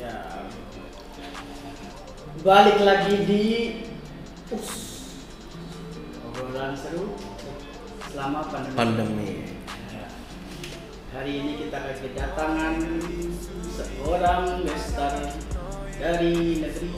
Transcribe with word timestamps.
Ya. 0.00 0.16
Balik 2.40 2.80
lagi 2.80 3.14
di 3.28 3.44
Us. 4.48 4.70
Obrolan 6.24 6.72
seru 6.72 7.20
selama 8.08 8.48
pandemi. 8.48 8.76
Pandemi. 8.80 9.30
Ya. 9.92 10.08
Hari 11.12 11.32
ini 11.36 11.52
kita 11.60 11.76
akan 11.84 11.96
kedatangan 12.00 12.74
seorang 13.76 14.64
lestari 14.64 15.28
dari 16.00 16.64
negeri 16.64 16.92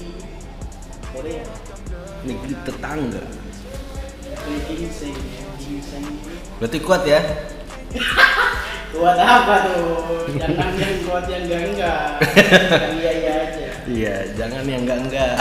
Korea. 1.10 1.46
Negeri 2.22 2.54
tetangga. 2.62 3.24
Negeri 4.46 4.74
ginseng. 4.78 5.18
Berarti 6.62 6.78
kuat 6.78 7.02
ya? 7.02 7.18
Kuat 8.92 9.16
apa 9.16 9.54
tuh? 9.72 10.28
Jangan 10.36 10.70
yang 10.76 10.96
kuat 11.08 11.24
yang 11.26 11.42
enggak 11.48 11.62
enggak. 11.72 12.06
Iya 13.00 13.10
iya 13.18 13.32
aja. 13.40 13.66
Iya, 13.88 14.14
jangan 14.36 14.62
yang 14.68 14.82
enggak 14.84 15.00
enggak. 15.08 15.34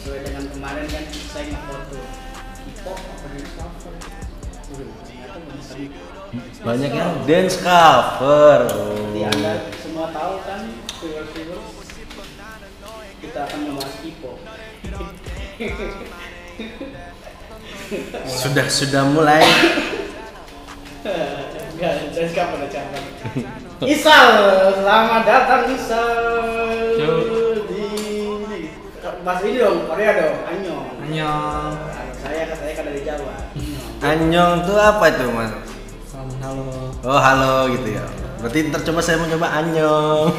sesuai 0.00 0.20
dengan 0.24 0.44
kemarin 0.48 0.84
kan 0.88 1.04
saya 1.12 1.44
ngefoto 1.52 1.98
K-pop 2.00 2.98
apa 2.98 3.26
dance 3.36 3.52
cover 3.58 3.94
banyak 6.60 6.92
yang 6.94 7.12
dance 7.26 7.56
cover. 7.58 8.58
Jadi 8.70 9.20
Oh. 9.20 9.30
anda 9.34 9.52
semua 9.82 10.06
tahu 10.14 10.34
kan 10.46 10.60
viewers 11.02 11.30
kita 13.20 13.38
akan 13.44 13.58
membahas 13.66 13.94
K-pop 14.00 14.38
Sudah 18.24 18.66
sudah 18.70 19.02
mulai. 19.10 19.42
Cover 22.70 23.02
Isal, 23.82 24.28
selamat 24.78 25.22
datang 25.26 25.62
Isal 25.74 26.14
Yo. 26.94 27.12
di 27.66 27.84
bahasa 29.26 29.44
ini 29.50 29.58
dong, 29.58 29.90
Korea 29.90 30.10
dong, 30.14 30.36
Annyeong 30.46 30.86
Annyeong. 31.02 31.72
Saya 32.20 32.46
saya 32.54 32.72
kan 32.78 32.84
dari 32.86 33.02
Jawa 33.02 33.34
Anyong 34.00 34.64
tuh 34.64 34.80
apa 34.80 35.12
itu, 35.12 35.28
Mas? 35.28 35.52
Salam 36.08 36.32
halo. 36.40 36.88
Oh, 37.04 37.20
halo 37.20 37.68
gitu 37.68 38.00
ya. 38.00 38.04
Berarti 38.40 38.72
ntar 38.72 38.80
coba 38.80 39.00
saya 39.04 39.20
mau 39.20 39.28
coba 39.28 39.52
anyong. 39.60 40.32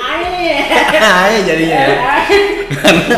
Aye. 0.00 0.72
Ayo 0.96 1.38
jadinya 1.52 1.78
ya. 1.84 1.96
Karena 2.72 3.16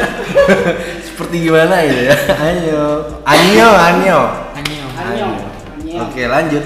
seperti 1.06 1.36
gimana 1.46 1.86
gitu 1.86 2.02
ya. 2.02 2.16
Anyong. 2.34 3.00
Anyong, 3.22 3.76
anyong. 3.78 4.30
Annyeong. 4.58 4.92
Annyeong. 4.98 5.34
Annyeong. 5.78 6.02
Oke, 6.10 6.26
lanjut. 6.26 6.64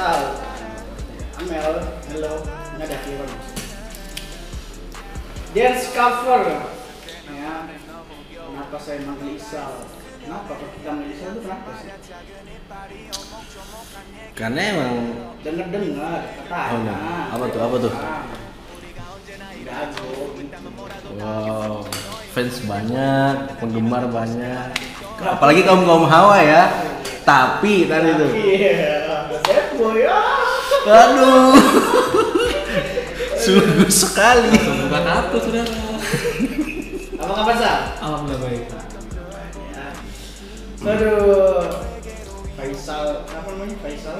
Faisal, 0.00 0.32
Amel, 1.36 1.72
hello, 2.08 2.32
ini 2.40 2.82
ada 2.88 2.96
Kiron. 3.04 3.32
Dance 5.52 5.92
cover. 5.92 6.42
Ya, 7.28 7.68
kenapa 8.32 8.76
saya 8.80 9.04
manggil 9.04 9.36
Isal? 9.36 9.84
Kenapa 10.24 10.56
kalau 10.56 10.72
kita 10.72 10.88
manggil 10.96 11.12
Isal 11.12 11.28
itu 11.36 11.40
kenapa 11.44 11.70
sih? 11.84 11.92
Karena 14.32 14.60
emang 14.72 14.92
Dengar 15.44 15.66
dengar 15.68 16.20
katanya. 16.48 16.64
Oh, 16.64 16.78
enggak. 16.80 17.00
Apa 17.36 17.44
tuh, 17.52 17.60
apa 17.60 17.76
tuh? 17.76 17.92
Wow, 21.20 21.72
fans 22.32 22.56
banyak, 22.64 23.34
penggemar 23.60 24.08
banyak. 24.08 24.64
Apalagi 25.20 25.60
kaum 25.68 25.84
kaum 25.84 26.08
hawa 26.08 26.40
ya. 26.40 26.72
Tapi 27.20 27.84
tadi 27.84 28.16
tuh. 28.16 28.32
Iya, 28.32 29.09
boy. 29.80 30.04
ah. 30.04 30.44
Aduh. 30.84 31.56
Sungguh 33.42 33.88
sekali. 33.88 34.52
Buka 34.52 35.00
kartu 35.00 35.36
saudara. 35.40 35.72
Apa 37.20 37.32
kabar 37.36 37.56
Sal? 37.56 37.80
Alhamdulillah 38.04 38.40
baik. 38.44 38.64
Aduh. 40.84 41.64
Faisal, 42.60 43.24
apa 43.24 43.48
namanya? 43.56 43.76
Faisal? 43.80 44.18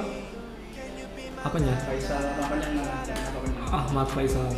Apanya? 1.41 1.73
Faisal 1.85 2.21
apa 2.37 2.53
namanya? 2.57 2.85
Apa 3.05 3.37
namanya? 3.37 3.61
Ahmad 3.69 4.07
Faisal. 4.13 4.49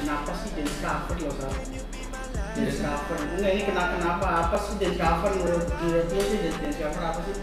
Kenapa 0.00 0.30
sih 0.42 0.50
dance 0.58 0.78
cover 0.82 1.16
loh 1.22 1.34
Sal? 1.38 1.54
Dance 2.58 2.78
cover, 2.82 3.18
enggak 3.38 3.50
ini 3.54 3.62
kenapa 3.62 3.90
kenapa 3.98 4.26
apa 4.46 4.56
sih 4.58 4.74
dance 4.82 4.98
cover 4.98 5.30
menurut 5.38 5.66
menurut 5.78 6.06
lu 6.10 6.22
sih 6.26 6.38
dance 6.42 6.78
cover 6.78 7.02
apa 7.06 7.20
sih? 7.22 7.34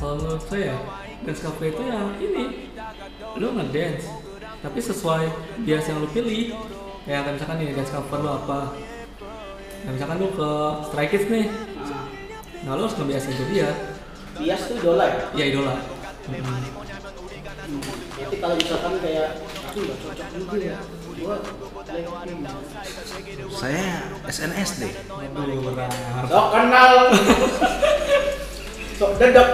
Kalau 0.00 0.14
menurut 0.18 0.44
saya, 0.48 0.74
dance 1.22 1.40
cover 1.40 1.66
itu 1.66 1.82
ya 1.82 2.00
ini. 2.18 2.44
Lu 3.36 3.46
ngedance, 3.54 4.06
tapi 4.60 4.78
sesuai 4.80 5.24
bias 5.62 5.84
yang 5.86 5.98
lu 6.00 6.08
pilih. 6.10 6.56
Kayak 7.04 7.22
kan 7.26 7.32
misalkan 7.36 7.56
nih 7.58 7.72
dance 7.72 7.90
cover 7.90 8.18
lu 8.20 8.30
apa? 8.30 8.60
Nah, 9.80 9.90
misalkan 9.96 10.16
lu 10.20 10.28
ke 10.30 10.50
Stray 10.86 11.08
Kids 11.08 11.26
nih, 11.28 11.46
Nah, 12.60 12.76
lu 12.76 12.84
harus 12.84 12.92
ngebiasin 12.92 13.32
ke 13.32 13.44
dia. 13.48 13.72
bias 14.36 14.68
tuh 14.68 14.76
idola 14.76 15.04
ya? 15.04 15.16
Ya 15.32 15.44
idola. 15.48 15.74
Hmm. 15.80 16.60
Berarti 18.16 18.36
kalau 18.36 18.54
misalkan 18.56 18.92
kayak 19.00 19.28
aku 19.64 19.78
nggak 19.80 19.98
cocok 20.00 20.28
juga 20.36 20.56
ya. 20.60 20.76
Saya 23.52 23.88
SNSD. 24.24 24.82
Aduh, 25.36 25.60
berat. 25.64 25.92
Sok 26.28 26.46
kenal, 26.52 26.92
sok 29.00 29.10
dedek, 29.16 29.48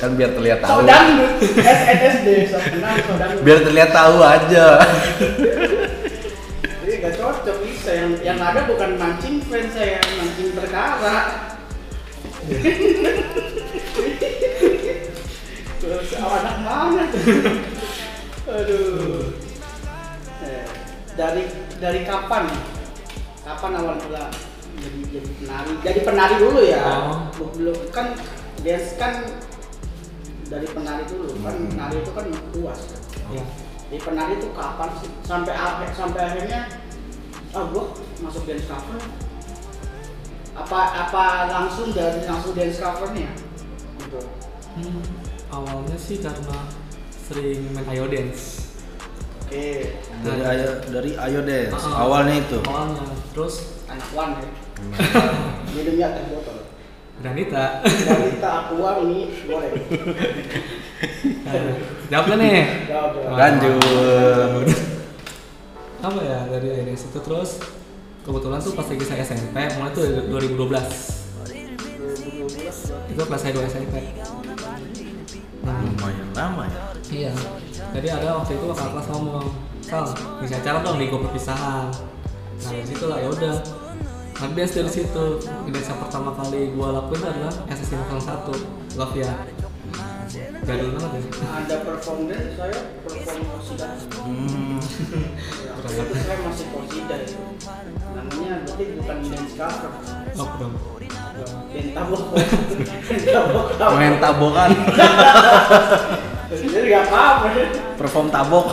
Kan 0.00 0.18
biar 0.18 0.30
terlihat 0.34 0.60
tahu. 0.60 0.82
dangdut, 0.84 1.32
SNSD, 1.62 2.28
dangdut. 2.52 3.42
Biar 3.46 3.58
terlihat 3.62 3.90
tahu 3.94 4.16
aja. 4.20 4.66
Ini 6.82 6.92
gak 6.98 7.14
cocok 7.16 7.56
bisa 7.64 7.90
yang 7.94 8.12
yang 8.20 8.38
ada 8.42 8.66
bukan 8.66 8.98
mancing 8.98 9.40
fans 9.46 9.72
saya, 9.72 10.02
mancing 10.18 10.50
perkara. 10.52 11.18
Terus 15.80 16.08
anak 16.18 16.56
mana? 16.66 17.04
Aduh. 18.50 19.30
Eh, 20.42 20.66
dari 21.14 21.44
dari 21.78 22.00
kapan? 22.02 22.50
Kapan 23.42 23.72
awal 23.78 23.96
mula 24.02 24.30
jadi 24.82 25.00
jadi 25.12 25.30
penari? 25.38 25.72
Jadi 25.84 26.00
penari 26.02 26.34
dulu 26.40 26.60
ya. 26.64 26.82
Oh. 26.82 27.30
Belum 27.54 27.78
kan 27.94 28.16
dance 28.60 28.90
kan 29.00 29.14
dari 30.46 30.68
penari 30.68 31.04
dulu 31.08 31.32
kan 31.40 31.54
Hmm. 31.56 31.68
penari 31.72 31.96
itu 32.04 32.12
kan 32.12 32.24
luas. 32.52 32.80
kan. 32.92 33.00
Ya. 33.32 33.44
Di 33.88 33.96
penari 33.96 34.32
itu 34.36 34.48
kapan 34.52 34.90
sih? 35.00 35.10
Sampai 35.24 35.54
akhir 35.56 35.88
sampai 35.96 36.20
akhirnya 36.20 36.60
ah 37.52 37.64
gua 37.72 37.96
masuk 38.20 38.44
dance 38.44 38.68
cover. 38.68 39.00
Apa 40.52 40.80
apa 41.08 41.24
langsung 41.48 41.96
dari 41.96 42.20
langsung 42.28 42.52
dance 42.52 42.76
covernya? 42.76 43.32
Gitu. 44.00 44.20
Hmm, 44.76 45.00
awalnya 45.48 45.96
sih 45.96 46.20
karena 46.20 46.68
sering 47.12 47.72
main 47.72 47.88
ayo 47.96 48.04
dance. 48.08 48.68
Oke, 49.48 49.96
Dari 50.24 50.42
ayo 50.44 50.68
dari 50.88 51.10
ayo 51.16 51.40
dance. 51.44 51.76
Ah. 51.76 52.04
Awalnya 52.04 52.40
itu. 52.40 52.58
Awalnya, 52.64 53.04
terus 53.32 53.54
anak 53.88 54.08
wan 54.12 54.36
ya. 54.36 54.48
Minumnya 55.72 56.08
teh 56.16 56.24
botol. 56.32 56.51
Granita. 57.22 57.64
Wanita 57.86 58.50
aqua 58.66 58.90
ini 59.06 59.30
goreng. 59.46 59.74
Nah, 61.46 61.54
Jawab 62.10 62.26
kan 62.34 62.38
nih. 62.42 62.66
Jawab, 62.90 63.10
jawab. 63.14 63.38
Lanjut. 63.38 64.68
Apa 66.02 66.18
ya 66.18 66.38
dari 66.50 66.68
ayo 66.74 66.82
dance 66.90 67.06
itu 67.06 67.20
terus 67.22 67.62
kebetulan 68.26 68.58
tuh 68.58 68.74
pas 68.74 68.86
lagi 68.90 69.06
saya 69.06 69.22
SMP, 69.22 69.54
mulai 69.78 69.94
tuh 69.94 70.02
2012. 70.34 70.66
Itu 73.14 73.22
kelas 73.22 73.40
saya 73.40 73.52
2 73.54 73.70
SMP. 73.70 73.96
Nah, 75.62 75.78
Lumayan 75.78 76.28
lama 76.34 76.66
ya. 76.66 76.82
Iya. 77.06 77.32
Jadi 77.94 78.08
ada 78.10 78.42
waktu 78.42 78.58
itu 78.58 78.64
kakak 78.66 78.88
kelas 78.98 79.06
ngomong, 79.14 79.46
Sal, 79.86 80.10
bisa 80.42 80.58
acara 80.58 80.82
dong 80.82 80.98
di 80.98 81.06
perpisahan. 81.06 81.86
Nah 82.62 82.70
dari 82.74 82.86
situ 82.86 83.04
lah 83.06 83.22
ya 83.22 83.30
udah. 83.30 83.81
Ngedes 84.42 84.74
dari 84.74 84.90
situ. 84.90 85.26
Ngedes 85.70 85.86
yang 85.86 86.00
pertama 86.02 86.34
kali 86.34 86.74
gua 86.74 86.98
lakuin 86.98 87.22
adalah 87.22 87.54
SSC 87.70 87.94
01 87.94 88.98
Love 88.98 89.14
ya. 89.14 89.30
Jadul 90.66 90.98
banget 90.98 91.10
ya. 91.14 91.22
Ada 91.46 91.76
perform 91.86 92.26
dance 92.26 92.58
saya 92.58 92.78
perform 93.06 93.40
kosida. 93.54 93.86
Hmm. 94.26 94.78
Ya, 95.82 95.98
itu 95.98 96.14
saya 96.14 96.38
masih 96.46 96.66
kosida 96.74 97.16
itu. 97.22 97.38
Namanya 98.14 98.54
berarti 98.66 98.84
bukan 98.98 99.16
dance 99.30 99.54
cover. 99.54 99.90
Oh 100.38 100.48
dong. 100.58 100.74
Dance 101.70 101.90
tabok. 101.94 102.22
Dance 102.34 103.26
tabok. 103.30 103.66
Main 103.94 104.14
tabokan. 104.18 104.70
Jadi 106.50 106.86
nggak 106.90 107.04
apa-apa. 107.10 107.46
Perform 107.94 108.26
tabok. 108.30 108.66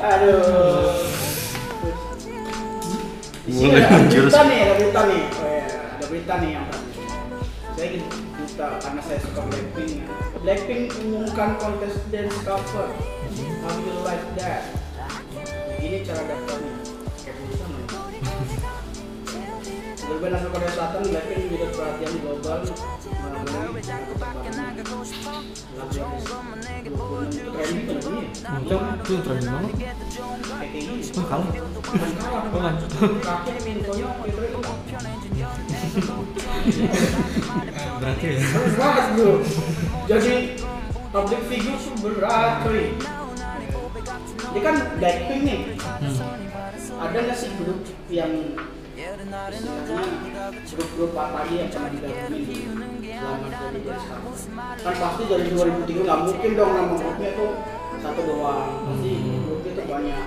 Aduh. 0.00 1.09
Di 3.50 3.58
sini 3.58 3.74
Mulai 3.74 3.82
ada 3.82 4.06
berita 4.06 4.40
nih, 4.46 4.58
ada 4.62 4.74
berita 4.78 5.02
nih. 5.10 5.22
Oh, 5.26 5.50
ya, 5.50 5.66
ada 5.98 6.04
berita 6.06 6.34
nih 6.38 6.50
yang 6.54 6.66
tadi. 6.70 6.92
Saya 7.74 7.86
ingin 7.90 8.02
berita 8.06 8.66
karena 8.78 9.00
saya 9.02 9.18
suka 9.26 9.40
Blackpink. 9.42 9.94
Blackpink 10.46 10.84
umumkan 11.02 11.50
kontes 11.58 11.94
dance 12.14 12.38
cover. 12.46 12.86
How 13.66 13.74
you 13.74 13.94
like 14.06 14.22
that? 14.38 14.70
Ini 15.82 15.98
cara 16.06 16.22
daftarnya. 16.30 16.74
Berbeda 20.20 20.36
asal 20.36 20.52
Korea 20.52 20.68
Selatan, 20.68 21.00
Blackpink 21.08 21.48
menjadi 21.48 21.72
perhatian 21.72 22.12
global. 22.20 22.60
Itu 22.60 22.76
itu 29.00 29.16
yang 29.16 29.24
trending 29.24 29.48
banget. 29.48 29.72
Wah 31.16 31.24
kalah. 31.24 31.48
Bukan 32.52 32.72
itu 32.76 32.84
itu. 32.84 33.00
Berarti 38.00 38.26
ya. 38.28 38.40
berat 38.76 39.04
bro 39.16 39.40
jadi 40.04 40.60
public 41.16 41.40
figure 41.48 41.80
tuh 41.80 41.96
berat 42.04 42.60
cuy 42.68 42.92
ini 44.52 44.60
kan 44.60 45.00
Blackpink 45.00 45.48
nih 45.48 45.80
Hmm. 46.00 46.16
ada 47.00 47.16
nggak 47.24 47.36
sih 47.36 47.48
grup 47.60 47.84
yang 48.08 48.32
istilahnya 49.20 50.44
grup-grup 50.66 51.12
apa 51.12 51.36
lagi 51.38 51.54
yang 51.58 51.68
pernah 51.68 51.90
digabungin 51.92 52.44
selama 53.04 53.46
dance 53.76 54.06
cover? 54.08 54.34
kan 54.80 54.94
pasti 54.96 55.22
dari 55.28 55.48
2003 55.50 55.92
nggak 56.00 56.18
mungkin 56.24 56.50
dong 56.56 56.70
nama 56.72 56.94
grupnya 56.94 57.30
tuh 57.36 57.50
satu 58.00 58.20
doang 58.24 58.68
pasti 58.86 59.10
grupnya 59.38 59.72
tuh 59.72 59.86
banyak 59.86 60.26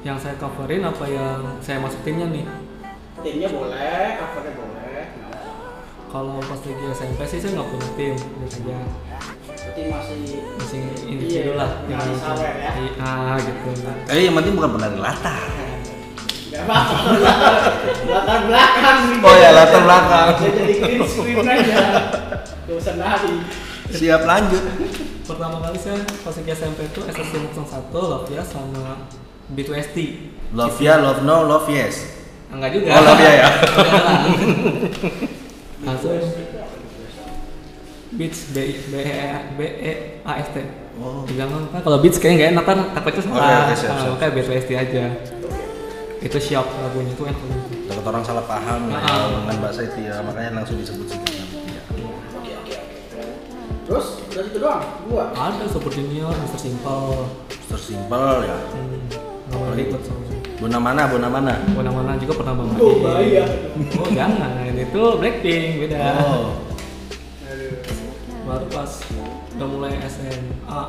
Yang 0.00 0.18
saya 0.18 0.34
coverin 0.38 0.80
apa 0.82 1.04
yang 1.06 1.38
saya 1.60 1.76
masuk 1.76 2.00
timnya 2.00 2.24
nih? 2.30 2.46
timnya 3.20 3.48
boleh 3.50 4.06
covernya 4.16 4.52
boleh 4.54 5.04
Kalau 6.08 6.40
pas 6.40 6.58
lagi 6.58 6.84
SMP 6.90 7.20
sih 7.24 7.38
saya 7.38 7.52
nggak 7.52 7.68
punya 7.68 7.88
tim, 7.94 8.14
biasa 8.16 8.58
aja. 8.58 8.78
berarti 9.46 9.82
masih 9.86 10.18
Masih 10.56 10.78
Iya, 10.80 11.06
individu 11.06 11.52
lah. 11.54 11.70
nggak 11.84 12.00
yang 12.00 12.38
ya. 12.56 12.70
Iya, 12.74 12.92
Ah 12.98 13.36
gitu. 13.38 13.68
Tapi 14.08 14.20
yang 14.24 14.34
penting 14.34 14.54
bukan 14.56 14.70
penari 14.74 14.98
latar. 14.98 15.38
Latar 18.10 18.38
belakang 18.46 18.98
nih. 19.08 19.18
Oh 19.22 19.34
ya, 19.34 19.50
latar 19.52 19.80
belakang. 19.82 20.28
Jadi 20.40 20.74
green 20.76 21.02
screen 21.04 21.36
aja 21.44 21.82
gak 22.70 22.76
usah 22.76 22.94
nari 22.94 23.34
Siap 23.90 24.22
lanjut. 24.22 24.62
Pertama 25.26 25.56
kali 25.60 25.78
saya 25.78 25.98
pas 26.22 26.34
lagi 26.34 26.50
SMP 26.50 26.80
itu 26.86 27.00
SSC 27.02 27.34
01 27.54 27.90
Lovia 27.90 28.42
sama 28.42 29.06
B2ST. 29.50 29.96
Love 30.50 30.78
ya, 30.78 30.98
love 30.98 31.22
no, 31.22 31.42
love 31.42 31.66
yes. 31.66 32.06
Enggak 32.50 32.70
juga. 32.74 32.94
Oh, 32.94 33.02
Lovia 33.02 33.30
ya. 33.32 33.48
Langsung 35.86 36.18
Beats 38.10 38.50
B 38.50 38.56
B 38.90 38.94
E 39.00 39.18
B 39.54 39.60
E 39.62 39.92
A 40.22 40.32
S 40.38 40.50
T. 40.50 40.58
Oh. 40.98 41.22
Jangan 41.30 41.70
kan 41.70 41.80
kalau 41.80 41.98
Beats 41.98 42.18
kayaknya 42.18 42.36
nggak 42.36 42.50
enak 42.52 42.64
kan 42.66 42.78
takutnya 42.94 43.22
salah. 43.22 43.38
Oke, 43.38 43.54
oke, 43.54 43.74
siap, 43.74 43.90
Ah, 43.90 43.98
siap. 43.98 44.10
makanya 44.14 44.32
B2ST 44.34 44.70
aja. 44.74 45.02
Itu 46.20 46.36
siap 46.36 46.68
lagunya 46.76 47.12
itu 47.12 47.24
enak 47.24 47.40
banget. 47.40 47.62
Takut 47.88 48.04
orang 48.06 48.22
salah 48.22 48.44
paham 48.44 48.92
ya, 48.92 49.00
Ah. 49.00 49.26
dengan 49.40 49.56
bahasa 49.58 49.80
itu 49.82 49.98
ya, 50.04 50.20
makanya 50.20 50.60
langsung 50.60 50.76
disebut 50.76 51.06
sih. 51.08 51.18
oke 51.18 51.32
oke 52.36 52.52
oke 52.60 52.76
terus 53.88 54.06
udah 54.22 54.44
itu 54.46 54.58
doang 54.60 54.84
dua 55.08 55.24
Ada 55.32 55.64
Super 55.66 55.90
Junior, 55.90 56.30
Mr. 56.30 56.60
Simple. 56.60 57.26
Tersimpel 57.66 58.34
ya. 58.44 58.56
Hmm. 58.70 59.00
Nama 59.50 59.66
ribet 59.74 60.02
sama 60.04 60.22
Bona 60.60 60.76
mana, 60.76 61.08
bona 61.08 61.24
mana? 61.26 61.54
Mana-mana 61.72 62.20
juga 62.20 62.36
pernah 62.36 62.52
banget. 62.52 62.76
oh 62.78 62.94
bahaya 63.00 63.44
Oh 63.96 64.08
jangan, 64.12 64.52
itu 64.70 65.02
Blackpink 65.16 65.88
beda. 65.88 65.98
Oh. 66.20 66.52
Baru 68.44 68.66
pas 68.68 68.92
udah 69.56 69.66
mulai 69.66 69.96
SMA. 70.04 70.82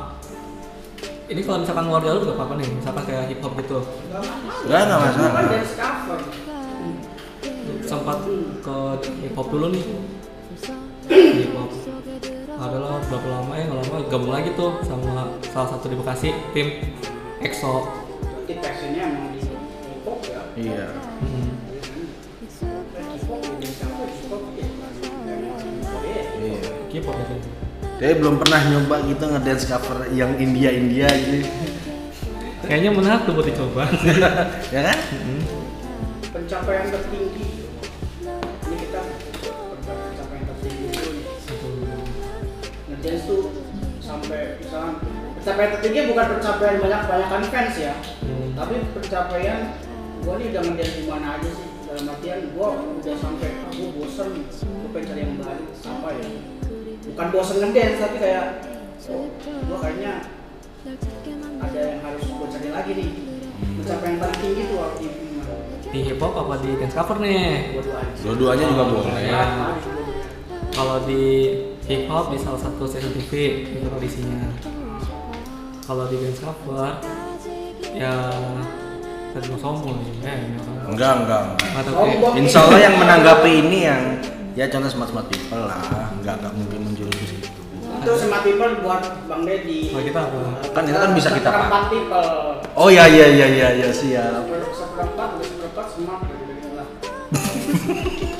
Ini 1.32 1.40
kalau 1.48 1.64
misalkan 1.64 1.88
luar 1.88 2.04
jalur 2.04 2.28
gak 2.28 2.36
apa-apa 2.36 2.54
nih, 2.60 2.68
misalkan 2.76 3.04
kayak 3.08 3.24
hip 3.32 3.40
hop 3.40 3.56
gitu. 3.56 3.80
Enggak, 3.80 4.20
enggak 4.68 4.80
kan 4.84 5.00
masalah. 5.00 5.44
dance 5.48 5.74
cover 5.80 6.20
Sempat 7.88 8.18
ke 8.60 8.76
hip 9.24 9.32
hop 9.32 9.48
dulu 9.48 9.66
nih. 9.72 9.84
Hip 11.08 11.52
hop. 11.56 11.70
Adalah 12.52 13.00
berapa 13.08 13.28
lama 13.32 13.52
ya, 13.56 13.64
nggak 13.64 13.80
lama 13.80 13.96
gabung 14.12 14.28
lagi 14.28 14.52
tuh 14.52 14.76
sama 14.84 15.32
salah 15.48 15.68
satu 15.72 15.88
di 15.88 15.96
Bekasi 15.96 16.36
tim 16.52 16.68
EXO. 17.40 17.88
berarti 18.20 18.52
passionnya 18.60 19.02
emang 19.08 19.32
di 19.32 19.40
hip 19.40 20.04
hop 20.04 20.20
ya 20.28 20.40
Iya. 20.52 20.86
Hmm. 20.92 21.50
hip 26.92 27.04
hop 27.08 27.16
ya 27.16 27.61
Tapi 28.02 28.18
belum 28.18 28.42
pernah 28.42 28.58
nyoba 28.66 29.06
gitu 29.06 29.24
ngedance 29.30 29.70
cover 29.70 30.10
yang 30.10 30.34
India 30.34 30.74
India 30.74 31.06
gitu. 31.06 31.46
Kayaknya 32.66 32.90
menarik 32.90 33.22
tuh 33.22 33.38
buat 33.38 33.46
dicoba. 33.46 33.86
ya 34.74 34.80
kan? 34.90 34.98
pencapaian 36.32 36.88
tertinggi 36.88 37.68
ini 38.64 38.76
kita 38.80 39.00
pencapaian 39.84 40.44
tertinggi 40.48 40.88
itu 41.44 41.68
ngedance 42.88 43.22
tuh 43.28 43.42
sampai 44.00 44.56
misalnya 44.56 44.92
pencapaian 45.36 45.70
tertinggi 45.76 46.00
bukan 46.08 46.26
pencapaian 46.36 46.76
banyak 46.80 47.00
banyakan 47.04 47.42
fans 47.52 47.76
ya 47.76 47.94
Hmm. 48.22 48.48
tapi 48.56 48.74
pencapaian 48.96 49.60
gua 50.24 50.40
nih 50.40 50.56
udah 50.56 50.62
ngedance 50.72 50.94
di 50.96 51.04
mana 51.04 51.36
aja 51.36 51.50
sih 51.52 51.68
dalam 51.84 52.04
artian 52.08 52.40
gua 52.56 52.68
udah 52.80 53.16
sampai 53.20 53.48
gua 53.76 53.88
bosen 53.92 54.28
gua 54.48 54.88
pengen 54.96 55.08
cari 55.12 55.20
yang 55.20 55.34
baru 55.36 55.64
apa 55.84 56.08
ya 56.16 56.28
bukan 57.12 57.26
bosen 57.28 57.56
ngedance 57.60 58.00
tapi 58.00 58.16
kayak 58.16 58.44
oh, 59.12 59.28
gua 59.68 59.78
kayaknya 59.84 60.12
ada 61.62 61.80
yang 61.80 62.00
harus 62.00 62.24
gua 62.26 62.48
cari 62.48 62.68
lagi 62.72 62.92
nih 62.96 63.10
pencapaian 63.78 64.16
paling 64.18 64.38
tinggi 64.40 64.62
tuh 64.66 64.76
waktu 64.78 65.02
itu? 65.06 65.22
Di 65.92 65.98
hip 66.08 66.18
hop 66.24 66.32
apa 66.40 66.54
di 66.64 66.70
dance 66.80 66.96
cover 66.96 67.20
nih? 67.20 67.76
Dua-duanya. 68.24 68.64
Juga 68.64 68.84
boleh. 68.88 69.12
Ya. 69.28 69.44
Kalau 70.72 71.04
di 71.04 71.24
hip 71.84 72.08
hop 72.08 72.32
di 72.32 72.38
salah 72.40 72.56
satu 72.56 72.88
stasiun 72.88 73.12
TV 73.12 73.32
itu 73.76 73.86
audisinya. 73.92 74.48
Kalau 75.84 76.08
di 76.08 76.16
dance 76.16 76.40
cover 76.40 76.96
ya 77.92 78.32
tadi 79.36 79.46
mau 79.52 79.60
sombong 79.60 80.00
orang. 80.00 80.40
Enggak, 80.88 81.12
enggak. 81.24 81.42
Nggak 81.60 81.82
tahu, 81.84 81.94
Sombong. 81.96 82.32
Insya 82.40 82.58
Allah 82.64 82.80
yang 82.80 82.94
menanggapi 82.96 83.52
ini 83.52 83.78
yang 83.84 84.02
ya 84.56 84.64
contoh 84.68 84.88
smart 84.92 85.08
smart 85.08 85.26
people 85.32 85.64
lah, 85.64 86.11
enggak 86.22 86.36
enggak 86.38 86.52
mungkin 86.54 86.78
menjurus 86.86 87.16
ke 87.18 87.26
situ. 87.26 87.48
Itu 88.02 88.12
smart 88.16 88.42
people 88.42 88.72
buat 88.80 89.02
Bang 89.26 89.42
Deddy. 89.42 89.90
Kalau 89.90 90.04
kita 90.06 90.20
apa? 90.22 90.38
Kan 90.70 90.82
itu 90.86 90.96
kan 90.96 91.10
bisa 91.12 91.28
kita 91.34 91.48
pakai. 91.50 91.82
People. 91.90 92.30
Oh 92.78 92.88
iya 92.88 93.04
iya 93.06 93.26
iya 93.28 93.46
iya 93.50 93.68
iya 93.74 93.88
siap. 93.90 94.46
Seper- 94.46 94.70
Seperempat, 94.72 95.28
udah 95.34 95.46
seperempat 95.46 95.86
smart 95.90 96.20
gitu 96.24 96.42
gitu 96.48 96.68
lah. 96.72 96.86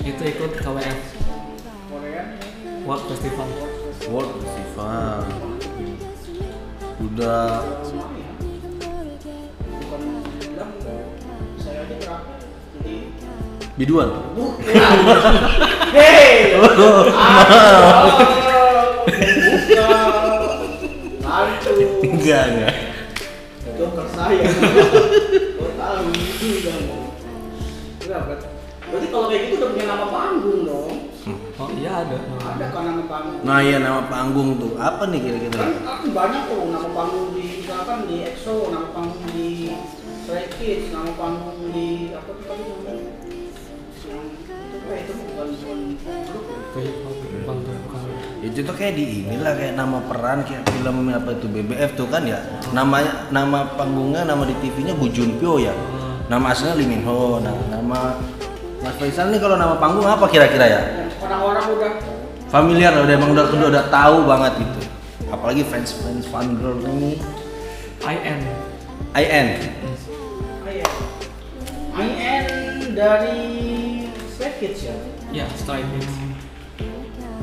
Itu 0.00 0.22
ikut 0.24 0.50
KWF 0.56 0.98
Korea. 1.86 2.22
World 2.82 3.04
Festival. 3.06 3.48
World 4.08 4.32
Festival. 4.40 5.20
Udah 7.00 7.64
biduan. 13.78 14.08
bukan. 14.34 14.96
Hei. 15.90 16.54
Bukan. 16.58 17.04
Mantu. 21.20 21.70
Enggak 22.02 22.44
enggak. 22.50 22.74
dokter 23.80 24.06
saya 24.12 24.44
kau 25.56 25.72
tahu 25.72 26.04
itu 26.12 26.46
udah 26.60 26.76
enggak 26.76 28.20
berarti 28.28 28.46
berarti 28.90 29.06
kalau 29.08 29.26
kayak 29.32 29.42
gitu 29.48 29.54
udah 29.56 29.68
punya 29.72 29.86
nama 29.88 30.06
panggung 30.12 30.60
dong 30.68 30.92
Oh 31.60 31.68
iya 31.76 32.00
ada. 32.04 32.16
ada 32.40 32.66
kan 32.72 32.82
nama 32.88 33.04
panggung 33.04 33.40
Nah 33.44 33.60
iya 33.60 33.76
nama 33.80 34.08
panggung 34.08 34.56
tuh 34.56 34.72
apa 34.76 35.08
nih 35.08 35.20
kira-kira? 35.20 35.56
kan 35.60 35.72
kan 35.80 35.98
banyak 36.12 36.42
tuh 36.48 36.60
nama 36.72 36.88
panggung 36.92 37.26
di 37.32 37.44
misalkan 37.60 37.98
di 38.04 38.16
EXO 38.24 38.56
nama 38.68 38.88
panggung 38.92 39.24
di 39.32 39.48
Stray 40.24 40.48
Kids 40.56 40.88
nama 40.92 41.12
panggung 41.16 41.60
di 41.72 42.12
apa 42.12 42.30
tuh 42.32 42.44
tadi 42.44 42.62
namanya 42.64 43.09
itu 44.96 45.12
itu 45.12 46.98
bukan 47.44 47.56
bukan? 47.62 48.00
Itu 48.40 48.58
itu 48.64 48.72
kayak 48.72 48.94
di 48.96 49.04
inilah 49.28 49.52
kayak 49.52 49.74
nama 49.76 49.98
peran 50.08 50.42
kayak 50.48 50.64
film 50.72 51.06
apa 51.12 51.30
itu 51.36 51.46
BBF 51.46 51.90
tuh 51.94 52.08
kan 52.08 52.24
ya. 52.24 52.40
Namanya 52.72 53.28
nama 53.28 53.68
panggungnya 53.76 54.24
nama 54.24 54.42
di 54.48 54.56
TV-nya 54.58 54.96
Bu 54.96 55.12
Junpyo 55.12 55.60
ya. 55.60 55.74
Nama 56.30 56.54
aslinya 56.54 56.74
Lee 56.78 56.88
Min 56.88 57.02
Ho. 57.04 57.42
Nah, 57.42 57.52
nama 57.68 58.16
Mas 58.80 58.96
Faisal 58.96 59.28
nih 59.28 59.42
kalau 59.42 59.60
nama 59.60 59.76
panggung 59.76 60.06
apa 60.08 60.24
kira-kira 60.30 60.66
ya? 60.66 60.80
Orang-orang 61.20 61.64
udah 61.76 61.92
Familiar 62.50 62.90
lah, 62.90 63.06
udah 63.06 63.14
emang 63.14 63.30
udah, 63.30 63.46
udah, 63.54 63.68
udah 63.70 63.84
tahu 63.94 64.26
banget 64.26 64.52
gitu. 64.58 64.80
Apalagi 65.30 65.62
fans 65.62 65.94
fans 66.02 66.26
fan 66.26 66.58
girl 66.58 66.82
ini 66.82 67.14
IN. 68.02 68.42
IN. 69.14 69.48
IN 71.94 72.46
dari 72.90 73.79
Stray 74.40 74.56
Kids 74.56 74.88
ya 74.88 74.96
Ya, 75.36 75.44
Stray 75.52 75.84
Kids. 75.84 76.08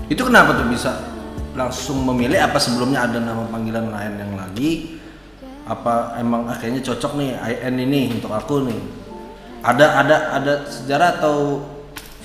Itu 0.10 0.26
kenapa 0.26 0.58
tuh 0.58 0.66
bisa 0.66 0.98
langsung 1.54 2.02
memilih 2.02 2.42
apa 2.42 2.58
sebelumnya 2.58 3.06
ada 3.06 3.22
nama 3.22 3.46
panggilan 3.54 3.94
lain 3.94 4.18
yang 4.18 4.34
lagi? 4.34 4.98
Apa 5.70 6.18
emang 6.18 6.50
akhirnya 6.50 6.82
cocok 6.82 7.22
nih 7.22 7.38
IN 7.38 7.78
ini 7.86 8.18
untuk 8.18 8.34
aku 8.34 8.66
nih? 8.66 8.82
Ada 9.62 9.86
ada 10.02 10.18
ada 10.42 10.54
sejarah 10.66 11.22
atau 11.22 11.70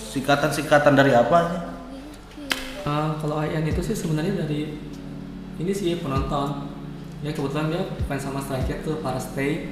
sikatan-sikatan 0.00 0.96
dari 0.96 1.12
apa? 1.12 1.68
Ah, 2.88 3.12
kalau 3.20 3.44
IN 3.44 3.68
itu 3.68 3.84
sih 3.84 3.92
sebenarnya 3.92 4.40
dari 4.40 4.80
ini 5.60 5.72
sih 5.76 6.00
penonton. 6.00 6.72
Ya 7.20 7.36
kebetulan 7.36 7.68
dia 7.68 7.92
fans 8.08 8.24
sama 8.24 8.40
Stray 8.40 8.64
tuh 8.80 9.04
para 9.04 9.20
Stay 9.20 9.68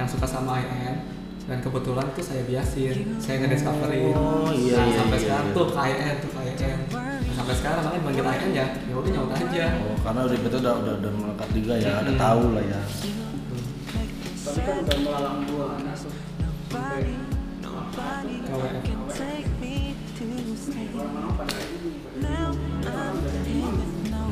yang 0.00 0.08
suka 0.08 0.24
sama 0.24 0.56
IN 0.64 1.13
dan 1.44 1.60
kebetulan 1.60 2.06
tuh 2.16 2.24
saya 2.24 2.42
biasin, 2.48 3.20
saya 3.20 3.36
ngediscoverin. 3.44 4.16
Oh, 4.16 4.48
iya, 4.48 4.80
Nah, 4.80 4.86
iya, 4.88 4.96
sampai 4.96 5.18
iya, 5.20 5.24
sekarang 5.28 5.46
iya. 5.46 5.56
tuh 5.56 5.66
IN 5.76 6.16
tuh 6.24 6.30
IN. 6.40 6.56
Nah, 6.88 7.34
sampai 7.36 7.54
sekarang 7.60 7.82
makanya 7.84 8.00
panggil 8.00 8.24
IN 8.24 8.50
ya, 8.56 8.66
ya 8.80 8.94
udah 8.96 9.10
nyaut 9.12 9.32
aja. 9.36 9.64
Oh, 9.84 9.96
karena 10.00 10.20
udah 10.24 10.36
itu 10.40 10.48
udah 10.56 10.74
udah, 10.80 10.94
udah 11.04 11.12
melekat 11.12 11.48
juga 11.52 11.74
ya, 11.76 11.92
ada 12.00 12.12
Hmm. 12.16 12.20
tahu 12.24 12.44
lah 12.56 12.64
ya. 12.64 12.80
Tapi 14.44 14.60
kan 14.60 14.76
udah 14.80 14.96
melalang 15.04 15.38
dua 15.44 15.66
anak 15.76 15.96
tuh. 16.00 16.12
Sampai 16.72 17.04
KWF. 18.44 18.72
mana? 18.74 18.80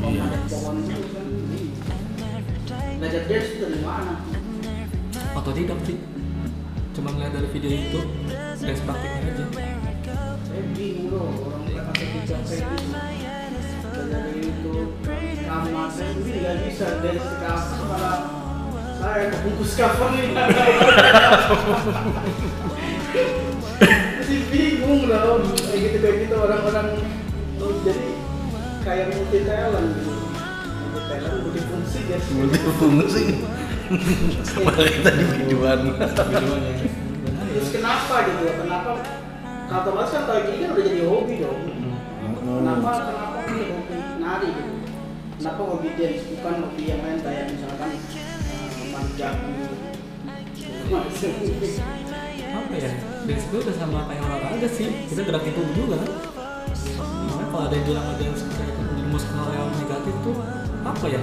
Iya. 0.02 0.24
Belajar 2.98 3.22
itu 3.28 3.56
dari 3.60 3.78
mana? 3.84 4.14
Otodidak 5.36 5.78
sih. 5.84 6.21
Cuma 6.92 7.08
ngeliat 7.08 7.32
dari 7.32 7.48
video 7.56 7.72
itu 7.72 8.00
dan 8.60 8.76
praktiknya 8.84 9.32
aja. 9.32 9.44
Saya 10.44 10.62
bingung 10.76 11.08
loh, 11.08 11.32
orang 11.48 11.64
kita 11.64 11.82
pakai 11.88 12.06
hijab 12.20 12.40
kayak 12.44 12.68
gitu. 12.68 13.00
Dari 14.12 14.34
itu 14.44 14.74
kamar 15.48 15.88
saya 15.88 16.12
sendiri 16.12 16.38
nggak 16.44 16.56
bisa 16.68 16.86
dari 17.00 17.16
sekarang 17.16 17.64
malah 17.88 18.18
saya 19.00 19.24
kebungkus 19.32 19.72
cover 19.72 20.08
nih. 20.12 20.36
Masih 24.20 24.40
bingung 24.52 25.08
loh, 25.08 25.40
kayak 25.48 25.80
gitu 25.80 25.96
kayak 25.96 26.16
gitu 26.28 26.34
orang-orang 26.36 26.88
jadi 27.56 28.04
kayak 28.84 29.06
multi 29.16 29.38
talent 29.48 29.88
gitu. 29.96 30.12
Multi 30.12 31.00
talent, 31.08 31.40
multi 31.40 31.60
fungsi 31.64 31.98
guys. 32.04 32.26
Multifungsi. 32.36 33.24
Makanya 33.92 35.00
tadi 35.04 35.22
videoan. 35.36 35.78
Terus 37.52 37.68
kenapa 37.68 38.14
gitu? 38.24 38.44
Kenapa? 38.56 38.90
Kalau 39.68 39.80
otomatis 39.88 40.12
kan 40.12 40.22
kalau 40.28 40.40
gini 40.48 40.56
kan 40.64 40.70
udah 40.72 40.84
jadi 40.84 41.02
hobi 41.04 41.34
dong. 41.40 41.60
Kenapa 42.42 42.90
kenapa 43.08 43.38
ini 43.48 43.62
hobi 43.72 43.96
nari 44.20 44.48
gitu? 44.52 44.72
Kenapa 45.40 45.60
hobi 45.64 45.88
dance 45.96 46.24
bukan 46.28 46.54
hobi 46.64 46.82
yang 46.88 47.00
lain 47.04 47.18
kayak 47.20 47.44
misalkan 47.52 47.90
panjat 48.92 49.34
gitu. 49.40 49.74
apa 52.52 52.74
ya 52.76 52.90
dance 53.24 53.46
itu 53.48 53.56
udah 53.64 53.74
sama 53.80 54.04
kayak 54.12 54.22
olahraga 54.28 54.68
sih 54.68 55.08
kita 55.08 55.24
gerakin 55.24 55.52
tubuh 55.56 55.72
juga 55.72 55.96
kan 56.04 56.10
makanya 57.24 57.46
kalau 57.48 57.64
ada 57.64 57.74
yang 57.80 57.86
bilang 57.88 58.06
ada 58.12 58.22
yang 58.22 58.36
kayak 58.36 58.68
itu 58.68 58.80
menjadi 58.84 59.08
muskal 59.08 59.46
yang 59.48 59.72
negatif 59.72 60.14
tuh 60.20 60.36
apa 60.84 61.06
ya 61.08 61.22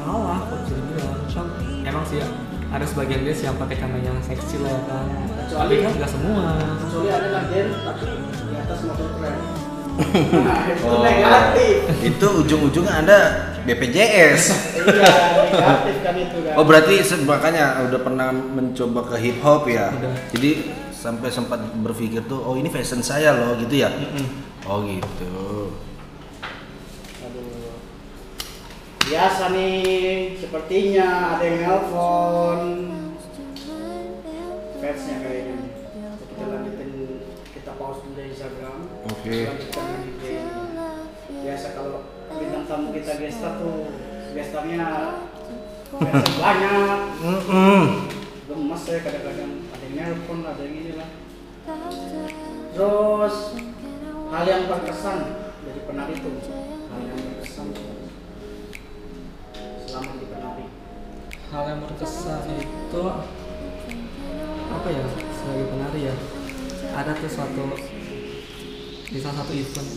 salah 0.00 0.38
kok 0.48 0.58
bisa 0.64 0.74
dibilang 0.74 1.18
kan 1.30 1.46
emang 1.84 2.04
sih 2.08 2.18
ya 2.20 2.28
ada 2.70 2.84
sebagian 2.86 3.26
dance 3.26 3.42
yang 3.42 3.56
pakai 3.58 3.76
cara 3.76 3.98
yang 3.98 4.18
seksi 4.22 4.56
lah 4.62 4.70
ya 4.70 4.82
kan 4.86 5.06
Kecuali- 5.10 5.58
tapi 5.58 5.74
kan 5.82 5.92
nggak 5.98 6.10
semua 6.10 6.44
Kecuali 6.78 7.08
ada 7.10 7.28
kan 7.28 7.44
dance 7.50 7.76
tapi 7.82 8.04
di 8.50 8.54
atas 8.56 8.78
motor 8.86 9.08
keren. 9.18 9.38
Nah, 10.00 10.64
itu 10.72 10.96
negatif. 10.96 11.76
Itu 12.00 12.26
ujung-ujungnya 12.40 12.94
Anda 13.04 13.18
BPJS. 13.68 14.42
Iya, 14.80 14.94
negatif 15.50 15.96
kan 16.00 16.14
itu 16.16 16.38
kan. 16.46 16.54
Oh 16.56 16.64
berarti 16.64 16.94
makanya 17.26 17.84
udah 17.90 18.00
pernah 18.00 18.30
mencoba 18.32 19.00
ke 19.12 19.16
hip 19.20 19.38
hop 19.44 19.66
ya. 19.68 19.90
Udah. 19.92 20.14
Jadi 20.32 20.50
sampai 20.94 21.28
sempat 21.28 21.58
berpikir 21.82 22.24
tuh, 22.24 22.38
oh 22.40 22.54
ini 22.54 22.70
fashion 22.70 23.02
saya 23.02 23.34
loh 23.34 23.58
gitu 23.58 23.74
ya. 23.76 23.90
Oh 24.64 24.80
gitu. 24.86 25.74
Aduh. 27.20 27.74
Biasa 29.10 29.50
nih, 29.50 30.38
sepertinya 30.38 31.34
ada 31.34 31.42
yang 31.42 31.58
nelpon. 31.66 32.60
Fansnya 34.78 35.16
kayaknya. 35.18 35.56
Kita 36.30 36.44
lanjutin, 36.46 36.90
kita 37.50 37.74
pause 37.74 38.06
dulu 38.06 38.14
di 38.14 38.30
Instagram. 38.30 38.86
Oke. 39.10 39.50
Lanjutkan 39.50 39.84
lagi 39.90 40.10
Biasa 41.42 41.66
kalau 41.74 42.06
bintang 42.38 42.64
tamu 42.70 42.94
kita 42.94 43.12
gestar 43.18 43.58
tuh, 43.58 43.90
gestarnya 44.30 44.86
fansnya 45.90 46.34
banyak. 46.38 46.98
Gemes 48.46 48.80
saya 48.86 48.98
kadang-kadang 49.02 49.52
ada 49.74 49.84
yang 49.90 49.94
nelpon, 49.98 50.38
ada 50.46 50.62
yang 50.62 50.74
ini 50.86 50.92
lah. 50.94 51.10
Terus 52.78 53.36
hal 54.30 54.44
yang 54.46 54.70
berkesan 54.70 55.18
dari 55.66 55.80
penari 55.82 56.14
itu, 56.14 56.30
hal 61.50 61.66
yang 61.66 61.82
berkesan 61.82 62.46
itu 62.62 63.02
apa 64.70 64.86
ya 64.86 65.02
sebagai 65.34 65.66
penari 65.66 66.00
ya 66.06 66.14
ada 66.94 67.10
tuh 67.18 67.26
suatu 67.26 67.66
di 69.10 69.18
salah 69.18 69.42
satu 69.42 69.52
event. 69.58 69.88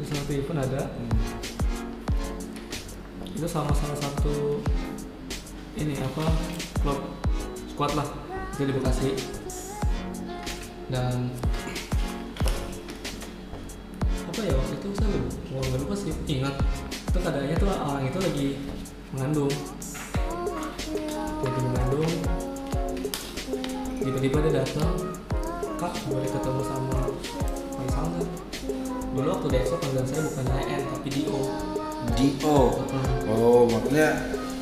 Di 0.00 0.04
salah 0.08 0.20
satu 0.24 0.32
event 0.32 0.60
ada? 0.64 0.82
Itu 3.36 3.44
sama 3.44 3.76
salah 3.76 3.98
satu 4.00 4.64
ini 5.76 5.92
apa 6.00 6.24
klub 6.80 7.00
squad 7.76 7.92
lah 7.92 8.08
itu 8.56 8.64
di 8.64 8.72
Bekasi. 8.72 9.10
Dan 10.88 11.28
apa 14.32 14.40
ya 14.40 14.52
waktu 14.56 14.74
itu 14.80 14.88
saya 14.96 15.12
lupa, 15.52 15.76
lupa 15.76 15.94
sih 15.96 16.12
ingat 16.24 16.56
itu 17.12 17.20
keadaannya 17.20 17.56
tuh 17.60 17.68
orang 17.68 18.04
itu 18.08 18.18
lagi 18.24 18.48
mengandung 19.12 19.52
lagi 21.44 21.60
mengandung 21.60 22.12
tiba-tiba 24.00 24.36
dia 24.48 24.52
datang 24.64 24.96
kak 25.76 25.92
boleh 26.08 26.24
ketemu 26.24 26.62
sama 26.64 27.00
Faisal 27.76 28.04
nggak 28.16 28.28
dulu 29.12 29.28
waktu 29.28 29.46
EXO 29.60 29.76
panggilan 29.76 30.06
saya 30.08 30.20
bukan 30.24 30.44
IN 30.56 30.80
tapi 30.88 31.08
Dio 31.12 31.40
Dio. 32.16 32.58
Oh 33.28 33.68
maksudnya 33.68 34.08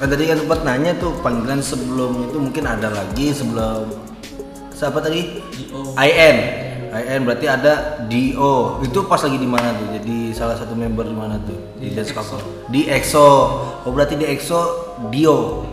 kan 0.03 0.09
tadi 0.11 0.25
kan 0.27 0.39
sempat 0.43 0.61
nanya 0.67 0.93
tuh 0.99 1.15
panggilan 1.23 1.63
sebelum 1.63 2.35
itu 2.35 2.39
mungkin 2.51 2.65
ada 2.67 2.91
lagi 2.91 3.31
sebelum 3.31 3.95
siapa 4.75 4.99
tadi? 4.99 5.39
Dio 5.55 5.95
IN. 5.95 6.70
IN 6.91 7.23
berarti 7.23 7.47
ada 7.47 8.03
Dio. 8.11 8.83
Itu 8.83 9.07
pas 9.07 9.23
lagi 9.23 9.39
di 9.39 9.47
mana 9.47 9.71
tuh? 9.79 9.95
Jadi 9.95 10.35
salah 10.35 10.59
satu 10.59 10.75
member 10.75 11.07
di 11.07 11.15
mana 11.15 11.39
tuh? 11.39 11.79
Di, 11.79 11.95
Di 11.95 11.95
Dance. 11.95 12.11
Couple. 12.11 12.67
Di 12.67 12.91
EXO. 12.91 13.29
Oh 13.87 13.91
berarti 13.95 14.19
di 14.19 14.27
EXO 14.27 14.61
Dio. 15.07 15.70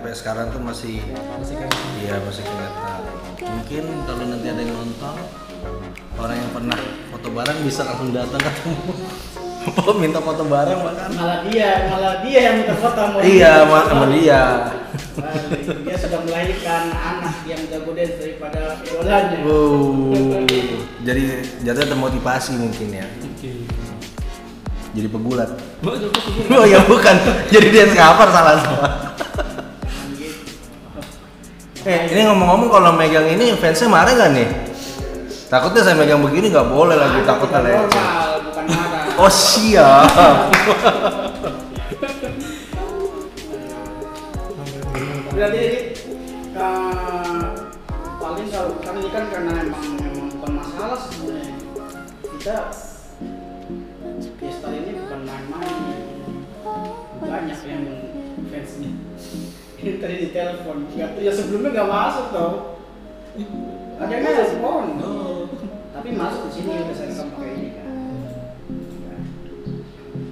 Sampai 0.00 0.16
sekarang 0.16 0.48
tuh 0.48 0.64
masih 0.64 0.96
masih 1.12 1.60
Iya 2.00 2.24
masih 2.24 2.40
kelihatan. 2.40 3.04
Mungkin 3.36 3.84
kalau 4.08 4.24
nanti 4.32 4.46
ada 4.48 4.60
yang 4.64 4.72
nonton 4.72 5.16
orang 6.16 6.36
yang 6.40 6.50
pernah 6.56 6.78
foto 7.12 7.28
bareng 7.28 7.58
bisa 7.68 7.84
langsung 7.84 8.08
datang 8.08 8.40
ketemu. 8.40 8.80
Oh 9.60 9.92
minta 9.92 10.24
foto 10.24 10.40
bareng 10.48 10.80
bahkan. 10.80 11.12
Malah 11.12 11.44
dia, 11.44 11.84
malah 11.92 12.24
dia 12.24 12.48
yang 12.48 12.64
minta 12.64 12.72
foto 12.80 12.96
sama 12.96 13.20
Iya 13.20 13.68
sama 13.68 14.06
dia. 14.08 14.42
Dia 15.84 15.96
sudah 16.00 16.20
melahirkan 16.24 16.82
anak 16.96 17.44
yang 17.44 17.60
jago 17.68 17.92
dance 17.92 18.16
daripada 18.16 18.80
idolanya. 18.80 19.36
Wow. 19.44 20.48
Jadi 21.04 21.22
jatuh 21.60 21.92
termotivasi 21.92 22.56
mungkin 22.56 23.04
ya. 23.04 23.04
oke 23.04 23.52
Jadi 24.96 25.08
pegulat. 25.12 25.52
Oh 26.56 26.64
ya 26.64 26.80
bukan. 26.88 27.20
Jadi 27.52 27.68
dia 27.68 27.84
cover 27.92 28.32
salah 28.32 28.56
salah. 28.64 29.10
Eh 31.80 32.12
ini 32.12 32.28
ngomong-ngomong 32.28 32.68
kalau 32.68 32.92
megang 32.92 33.24
ini 33.24 33.56
fansnya 33.56 33.88
marah 33.88 34.12
gak 34.12 34.36
nih? 34.36 34.48
Takutnya 35.48 35.80
saya 35.80 35.96
megang 35.96 36.20
begini 36.20 36.52
nggak 36.52 36.68
boleh 36.68 36.92
lagi 36.94 37.24
takut 37.24 37.48
normal, 37.48 38.30
bukan 38.46 38.64
marah. 38.68 39.04
Oh 39.16 39.32
siap. 39.32 40.52
Ini 45.40 45.66
Nah, 46.50 47.56
paling 48.20 48.52
kalau 48.52 48.76
kan 48.84 48.94
ini 49.00 49.08
kan 49.08 49.24
karena 49.32 49.52
emang 49.64 49.86
emang 50.02 50.28
bukan 50.36 50.52
masalah 50.60 50.98
sebenarnya 51.08 51.56
kita 52.20 52.56
pesta 54.36 54.68
ini 54.68 54.92
bukan 55.00 55.20
main-main 55.24 55.78
banyak 57.24 57.60
yang 57.64 57.84
fansnya 58.52 58.92
ini 59.80 59.96
tadi 59.96 60.14
di 60.20 60.28
telepon. 60.30 60.84
Nggak 60.92 61.08
tuh 61.16 61.22
ya 61.24 61.32
sebelumnya 61.32 61.70
nggak 61.72 61.90
masuk 61.90 62.26
tau 62.36 62.52
ada 64.00 64.12
yang 64.16 64.24
respon 64.32 64.84
Oh. 65.04 65.44
tapi 65.92 66.16
masuk 66.16 66.48
di 66.48 66.52
sini 66.56 66.72
udah 66.80 66.96
saya 66.96 67.08
rekam 67.12 67.28
pakai 67.36 67.52
ini 67.52 67.68
kan. 67.76 67.86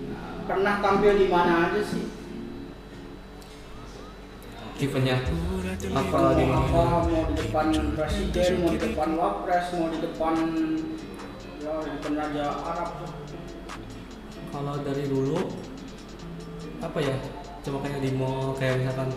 Nah, 0.09 0.33
pernah 0.49 0.75
tampil 0.81 1.12
di 1.21 1.26
mana 1.28 1.69
aja 1.69 1.81
sih? 1.85 2.09
Eventnya? 4.78 5.21
Apa 5.93 6.38
di 6.38 6.45
apa 6.49 6.83
mau 7.05 7.23
di 7.28 7.35
depan 7.37 7.67
presiden 7.93 8.50
mau 8.62 8.71
di 8.73 8.78
depan 8.81 9.11
wapres 9.19 9.67
mau 9.76 9.90
di 9.93 9.99
depan 10.00 10.35
ya 11.61 11.73
di 11.85 11.90
depan 11.99 12.12
raja 12.17 12.45
Arab. 12.62 12.90
Kalau 14.49 14.75
dari 14.81 15.05
dulu 15.11 15.38
apa 16.81 16.99
ya? 17.05 17.17
Coba 17.67 17.85
kayak 17.85 18.00
di 18.00 18.11
mall 18.17 18.57
kayak 18.57 18.81
misalkan 18.81 19.12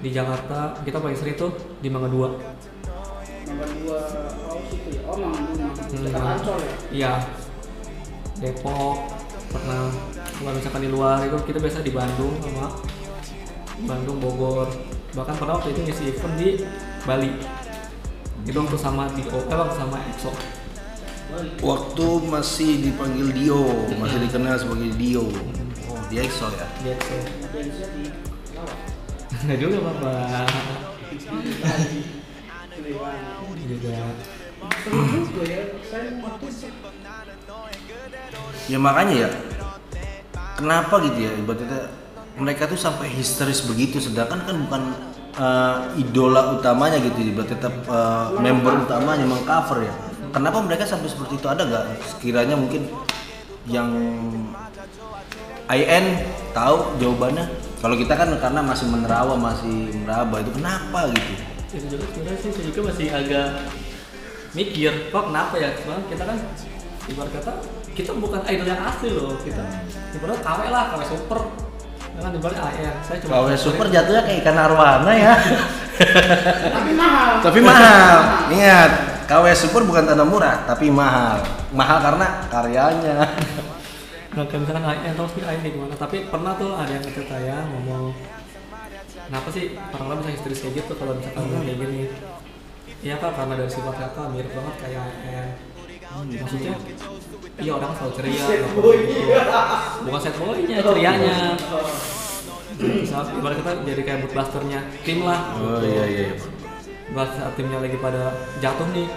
di 0.00 0.10
Jakarta 0.12 0.76
kita 0.84 1.00
paling 1.00 1.16
sering 1.16 1.36
tuh 1.36 1.52
di 1.80 1.88
Mangga 1.88 2.08
Dua. 2.12 2.28
Nomor 3.46 3.68
dua 3.80 3.98
oh 4.50 4.58
ya? 4.90 5.00
Oh 5.06 5.16
mang 5.16 5.32
mang 5.32 5.72
Hmm. 5.76 6.34
ancol 6.36 6.58
ya? 6.60 6.74
Iya. 6.92 7.12
Depok 8.42 8.96
pernah. 9.48 9.88
Kalau 10.36 10.52
misalkan 10.52 10.82
di 10.84 10.90
luar 10.92 11.24
itu 11.24 11.36
kita 11.48 11.58
biasa 11.62 11.80
di 11.80 11.92
Bandung 11.94 12.34
sama 12.44 12.76
Bandung 13.88 14.18
Bogor. 14.20 14.68
Bahkan 15.16 15.34
pernah 15.40 15.56
waktu 15.56 15.72
itu 15.72 15.80
ngisi 15.88 16.04
event 16.12 16.34
di 16.36 16.48
Bali. 17.08 17.30
Itu 18.44 18.58
waktu 18.60 18.78
sama 18.78 19.08
di 19.16 19.24
eh 19.24 19.56
waktu 19.56 19.74
sama 19.74 19.96
EXO 20.12 20.30
Waktu 21.58 22.06
masih 22.30 22.70
dipanggil 22.86 23.34
Dio, 23.34 23.66
masih 23.98 24.22
dikenal 24.22 24.54
sebagai 24.56 24.94
Dio. 24.94 25.26
Oh, 25.90 25.98
dia 26.06 26.22
EXO 26.22 26.46
ya. 26.54 26.66
di 26.84 26.88
EXO 26.94 27.16
di 27.96 28.04
lawak 29.46 29.54
nggak 29.54 29.58
juga 29.62 29.78
apa 29.86 30.12
Lebih 33.46 33.70
juga 33.70 33.90
ya 35.46 35.64
Ya 38.66 38.78
makanya 38.82 39.14
ya, 39.14 39.30
kenapa 40.58 40.98
gitu 41.06 41.18
ya 41.22 41.30
ibaratnya 41.38 41.86
mereka 42.34 42.66
tuh 42.66 42.74
sampai 42.74 43.06
histeris 43.14 43.62
begitu, 43.62 44.02
sedangkan 44.02 44.42
kan 44.42 44.56
bukan 44.66 44.82
eh, 45.38 46.02
idola 46.02 46.58
utamanya 46.58 46.98
gitu, 46.98 47.30
ibaratnya 47.30 47.62
tetap 47.62 47.74
eh, 47.86 48.26
member 48.42 48.90
utamanya 48.90 49.22
mengcover 49.22 49.86
ya. 49.86 49.94
Kenapa 50.34 50.58
mereka 50.66 50.82
sampai 50.82 51.06
seperti 51.06 51.38
itu 51.38 51.46
ada 51.46 51.62
nggak? 51.62 51.84
Sekiranya 52.10 52.58
mungkin 52.58 52.90
yang 53.70 53.90
IN 55.70 56.06
tahu 56.50 56.98
jawabannya. 56.98 57.65
Kalau 57.76 57.94
kita 57.94 58.16
kan 58.16 58.28
karena 58.40 58.60
masih 58.64 58.86
menerawa, 58.88 59.34
masih 59.36 59.92
meraba 60.00 60.40
itu 60.40 60.50
kenapa 60.56 61.12
gitu? 61.12 61.56
itu 61.76 61.86
juga 61.92 62.04
sebenarnya 62.14 62.40
sih 62.40 62.50
saya 62.54 62.64
juga 62.70 62.80
masih 62.88 63.06
agak 63.12 63.48
mikir 64.56 64.92
kok 65.12 65.24
kenapa 65.28 65.54
ya 65.60 65.68
cuman 65.82 66.00
kita 66.08 66.22
kan 66.24 66.36
ibarat 67.10 67.32
kata 67.36 67.52
kita 67.92 68.10
bukan 68.16 68.40
idol 68.48 68.66
yang 68.66 68.82
asli 68.86 69.08
loh 69.12 69.36
kita 69.44 69.62
ibarat 70.16 70.40
KW 70.40 70.60
lah 70.72 70.84
KW 70.94 71.02
super 71.04 71.40
kan 72.16 72.32
ibarat 72.32 72.56
AR 72.56 72.96
saya 73.04 73.18
cuma 73.20 73.44
KW 73.44 73.48
Super 73.60 73.86
jatuhnya 73.92 74.24
kayak 74.24 74.40
ikan 74.40 74.56
arwana 74.56 75.12
ya. 75.12 75.36
tapi 76.80 76.90
mahal 76.96 77.44
tapi 77.44 77.60
mahal. 77.60 78.16
Ingat, 78.48 78.90
KW 79.28 79.44
Super 79.52 79.84
bukan 79.84 80.08
tanah 80.08 80.24
murah, 80.24 80.64
tapi 80.64 80.88
mahal. 80.88 81.44
Mahal 81.76 82.00
karena 82.00 82.48
karyanya. 82.48 83.16
Nah, 84.36 84.44
kayak 84.44 84.60
misalkan 84.62 84.84
AR 84.84 85.14
terus 85.16 85.32
nih 85.32 85.44
AR 85.44 85.58
gimana? 85.64 85.94
Tapi 85.96 86.16
pernah 86.28 86.52
tuh 86.54 86.70
ada 86.76 86.92
yang 86.92 87.00
ngechat 87.00 87.26
saya 87.26 87.56
ngomong 87.66 88.12
kenapa 89.26 89.48
sih 89.48 89.64
orang-orang 89.90 90.18
bisa 90.20 90.32
histeris 90.36 90.58
kayak 90.60 90.74
gitu 90.76 90.92
kalau 90.94 91.12
misalkan 91.16 91.42
Hmm. 91.42 91.64
kayak 91.64 91.78
gini? 91.78 92.00
Iya 93.00 93.14
kak 93.16 93.32
karena 93.32 93.54
dari 93.54 93.70
sifat 93.70 93.94
kakak 93.94 94.26
mirip 94.30 94.52
banget 94.52 94.74
kayak 94.78 95.04
AR 95.24 95.46
maksudnya 96.16 96.72
iya 97.56 97.72
orang 97.76 97.92
selalu 97.92 98.12
ceria 98.16 98.40
nggak 98.40 98.72
bukan 100.00 100.20
set 100.22 100.34
boynya 100.34 100.76
cerianya. 100.80 101.36
saat 103.04 103.26
ibarat 103.32 103.56
kita 103.56 103.70
jadi 103.84 104.02
kayak 104.02 104.18
blasternya 104.28 104.80
tim 105.02 105.18
lah. 105.24 105.40
Oh 105.56 105.80
iya 105.80 106.04
iya. 106.08 106.24
buat 107.06 107.28
saat 107.32 107.52
timnya 107.54 107.80
lagi 107.80 107.96
pada 107.96 108.32
jatuh 108.60 108.88
nih 108.92 109.08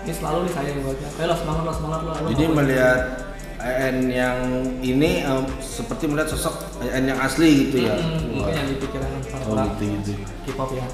ini 0.00 0.12
selalu 0.12 0.38
nih 0.46 0.52
saya 0.54 0.66
yang 0.70 0.80
buatnya. 0.82 1.08
Ayo 1.12 1.26
lah 1.26 1.38
semangat 1.38 1.62
lah 1.66 1.74
semangat 1.74 2.00
lah. 2.02 2.14
Jadi 2.26 2.44
melihat 2.46 3.00
AN 3.60 4.08
yang 4.08 4.38
ini 4.80 5.20
em, 5.20 5.44
seperti 5.60 6.08
melihat 6.08 6.32
sosok 6.32 6.80
AN 6.80 7.04
yang 7.04 7.20
asli 7.20 7.68
gitu 7.68 7.84
ya. 7.84 7.94
Hmm, 7.96 8.32
mungkin 8.32 8.54
yang 8.56 8.68
dipikiran 8.72 9.10
para 9.28 9.42
Oh 9.44 9.56
gitu 9.76 9.84
gitu. 10.00 10.12
K-pop 10.48 10.70
ya 10.72 10.86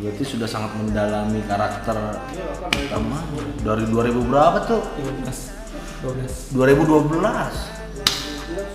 Berarti 0.00 0.24
sudah 0.24 0.48
sangat 0.48 0.72
mendalami 0.80 1.44
karakter 1.44 1.92
dari 1.92 2.80
utama 2.88 3.20
dari 3.60 3.84
2000 3.84 4.30
berapa 4.32 4.58
tuh? 4.64 4.80
12 4.96 6.56
12 6.56 6.56
2012. 6.56 7.04
bulan 7.12 7.52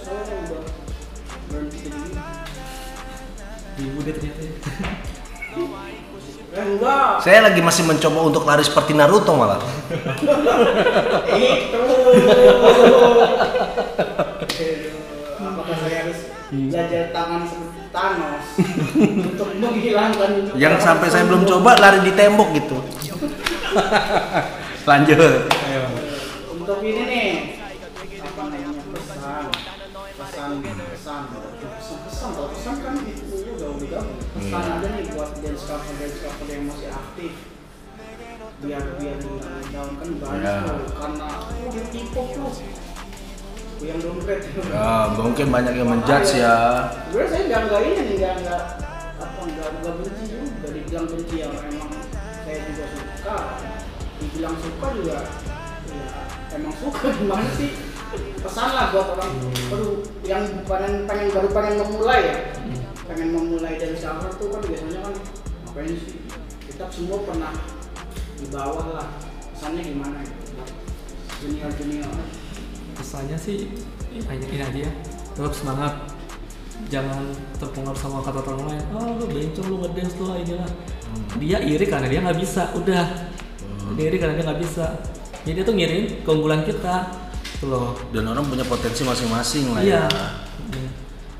saya 0.05 0.21
udah 0.45 0.61
berhenti 1.49 1.77
jadi 1.89 1.99
ibu 3.81 3.99
dia 4.05 4.13
ternyata 4.13 4.41
enggak. 6.65 7.21
Saya 7.21 7.39
lagi 7.45 7.62
masih 7.62 7.84
mencoba 7.86 8.19
untuk 8.25 8.43
lari 8.43 8.63
seperti 8.65 8.97
Naruto 8.97 9.34
malah. 9.38 9.62
itu. 11.38 11.80
Apakah 15.39 15.78
saya 15.78 15.95
harus 16.06 16.19
belajar 16.49 17.04
tangan 17.13 17.41
seperti 17.45 17.82
Thanos 17.95 18.45
untuk 19.32 19.49
menghilangkan 19.56 20.51
Yang 20.60 20.75
sampai 20.84 21.08
saya 21.08 21.23
belum 21.23 21.47
coba 21.47 21.80
lari 21.80 22.04
di 22.04 22.12
tembok 22.12 22.49
gitu. 22.60 22.78
Lanjut. 24.89 25.19
untuk 26.56 26.80
ini 26.82 27.04
nih 27.08 27.30
apa 28.21 28.41
namanya 28.51 28.84
pesan. 28.93 29.45
Pesan 30.15 30.49
pesan. 30.62 31.21
Pesan 31.32 31.97
pesan 32.06 32.30
pesan 32.51 32.75
kan 32.84 32.95
udah 33.86 34.02
gabung 34.02 34.19
pesan 34.34 34.62
Hmm. 34.62 34.76
ada 34.76 34.88
nih 34.91 35.04
buat 35.13 35.32
dance 35.39 35.63
cover 35.63 35.93
dance 35.95 36.17
cover 36.19 36.48
yang 36.48 36.63
masih 36.65 36.89
aktif. 36.89 37.34
Biar 38.56 38.84
biar 38.98 39.17
down 39.69 39.89
kan 39.95 40.10
banyak 40.15 40.41
Ya. 40.41 40.63
tuh 40.63 40.80
karena 40.95 41.28
oh 41.43 41.67
dia 41.69 41.84
K-pop 41.91 42.28
tuh 42.32 42.52
yang 43.84 44.00
dompet. 44.00 44.39
Ya, 44.71 44.89
mungkin 45.12 45.48
banyak 45.52 45.74
yang 45.76 45.89
menjudge 45.91 46.32
ya. 46.36 46.56
sebenarnya 47.06 47.30
saya 47.30 47.41
nggak 47.45 47.62
nggak 47.67 47.82
ini 47.84 48.00
nih 48.00 48.15
nggak 48.17 48.34
nggak 48.41 48.62
apa 49.15 49.41
nggak 49.43 49.69
nggak 49.76 49.93
benci 50.00 50.24
juga 50.26 50.67
dibilang 50.71 51.06
benci 51.06 51.36
ya 51.36 51.48
emang 51.52 51.91
saya 52.41 52.58
juga 52.63 52.86
suka. 52.89 53.38
Dibilang 54.15 54.56
suka 54.58 54.88
juga 54.95 55.17
ya 55.86 56.56
emang 56.56 56.74
suka. 56.80 57.06
Gimana 57.19 57.50
sih? 57.54 57.71
Pesan 58.15 58.69
lah 58.71 58.86
buat 58.89 59.08
orang 59.12 59.32
baru 59.67 59.89
yang 60.24 60.43
pengen 60.63 61.04
pengen 61.04 61.28
baru 61.30 61.50
pengen 61.52 61.76
memulai 61.84 62.21
ya 62.24 62.36
pengen 63.06 63.30
memulai 63.34 63.78
dari 63.78 63.98
cover 63.98 64.32
tuh 64.38 64.48
kan 64.54 64.62
biasanya 64.65 65.00
kan 65.06 65.15
ngapain 65.65 65.94
sih? 65.94 66.20
Kita 66.65 66.89
semua 66.91 67.22
pernah 67.24 67.54
di 68.36 68.46
bawah 68.52 68.88
lah 69.00 69.08
pesannya 69.56 69.82
gimana 69.88 70.20
ya 70.20 70.34
junior 71.39 71.72
junior 71.80 72.12
pesannya 73.00 73.38
sih 73.39 73.72
ini 74.15 74.24
aja 74.32 74.46
ini 74.48 74.63
aja 74.63 74.80
ya. 74.88 74.91
Tetap 75.36 75.52
semangat. 75.52 75.94
Jangan 76.88 77.24
terpengaruh 77.60 78.00
sama 78.00 78.24
kata 78.24 78.39
orang 78.44 78.72
lain. 78.72 78.84
Oh 78.96 79.15
lu 79.20 79.26
bencong 79.28 79.68
lu 79.68 79.76
ngedance 79.84 80.15
lu 80.20 80.26
inilah 80.39 80.72
dia 81.39 81.58
iri 81.63 81.86
karena 81.88 82.08
dia 82.08 82.20
nggak 82.24 82.39
bisa 82.39 82.72
udah. 82.76 83.06
Dia 84.00 84.06
iri 84.08 84.18
karena 84.20 84.39
dia 84.39 84.46
nggak 84.48 84.62
bisa. 84.63 84.86
Jadi 85.44 85.62
dia 85.62 85.65
tuh 85.68 85.76
ngirin 85.76 86.06
keunggulan 86.24 86.63
kita. 86.63 87.12
Tuh 87.60 87.68
loh. 87.68 87.96
Dan 88.15 88.32
orang 88.32 88.48
punya 88.48 88.63
potensi 88.63 89.04
masing-masing 89.04 89.76
lah 89.76 89.82
iya. 89.84 90.04
ya. 90.08 90.44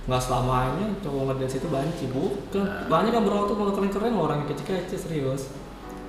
Nggak 0.05 0.21
selamanya 0.21 0.87
cowok 1.01 1.21
ngedance 1.33 1.55
itu 1.57 1.67
banci 1.73 2.05
bukan. 2.13 2.65
Banyak 2.85 3.11
kan 3.11 3.21
berawal 3.25 3.45
tuh 3.49 3.57
kalau 3.57 3.71
keren-keren 3.73 4.11
loh 4.13 4.23
orang 4.29 4.45
yang 4.45 4.49
kecil-kecil 4.53 4.99
serius. 5.01 5.49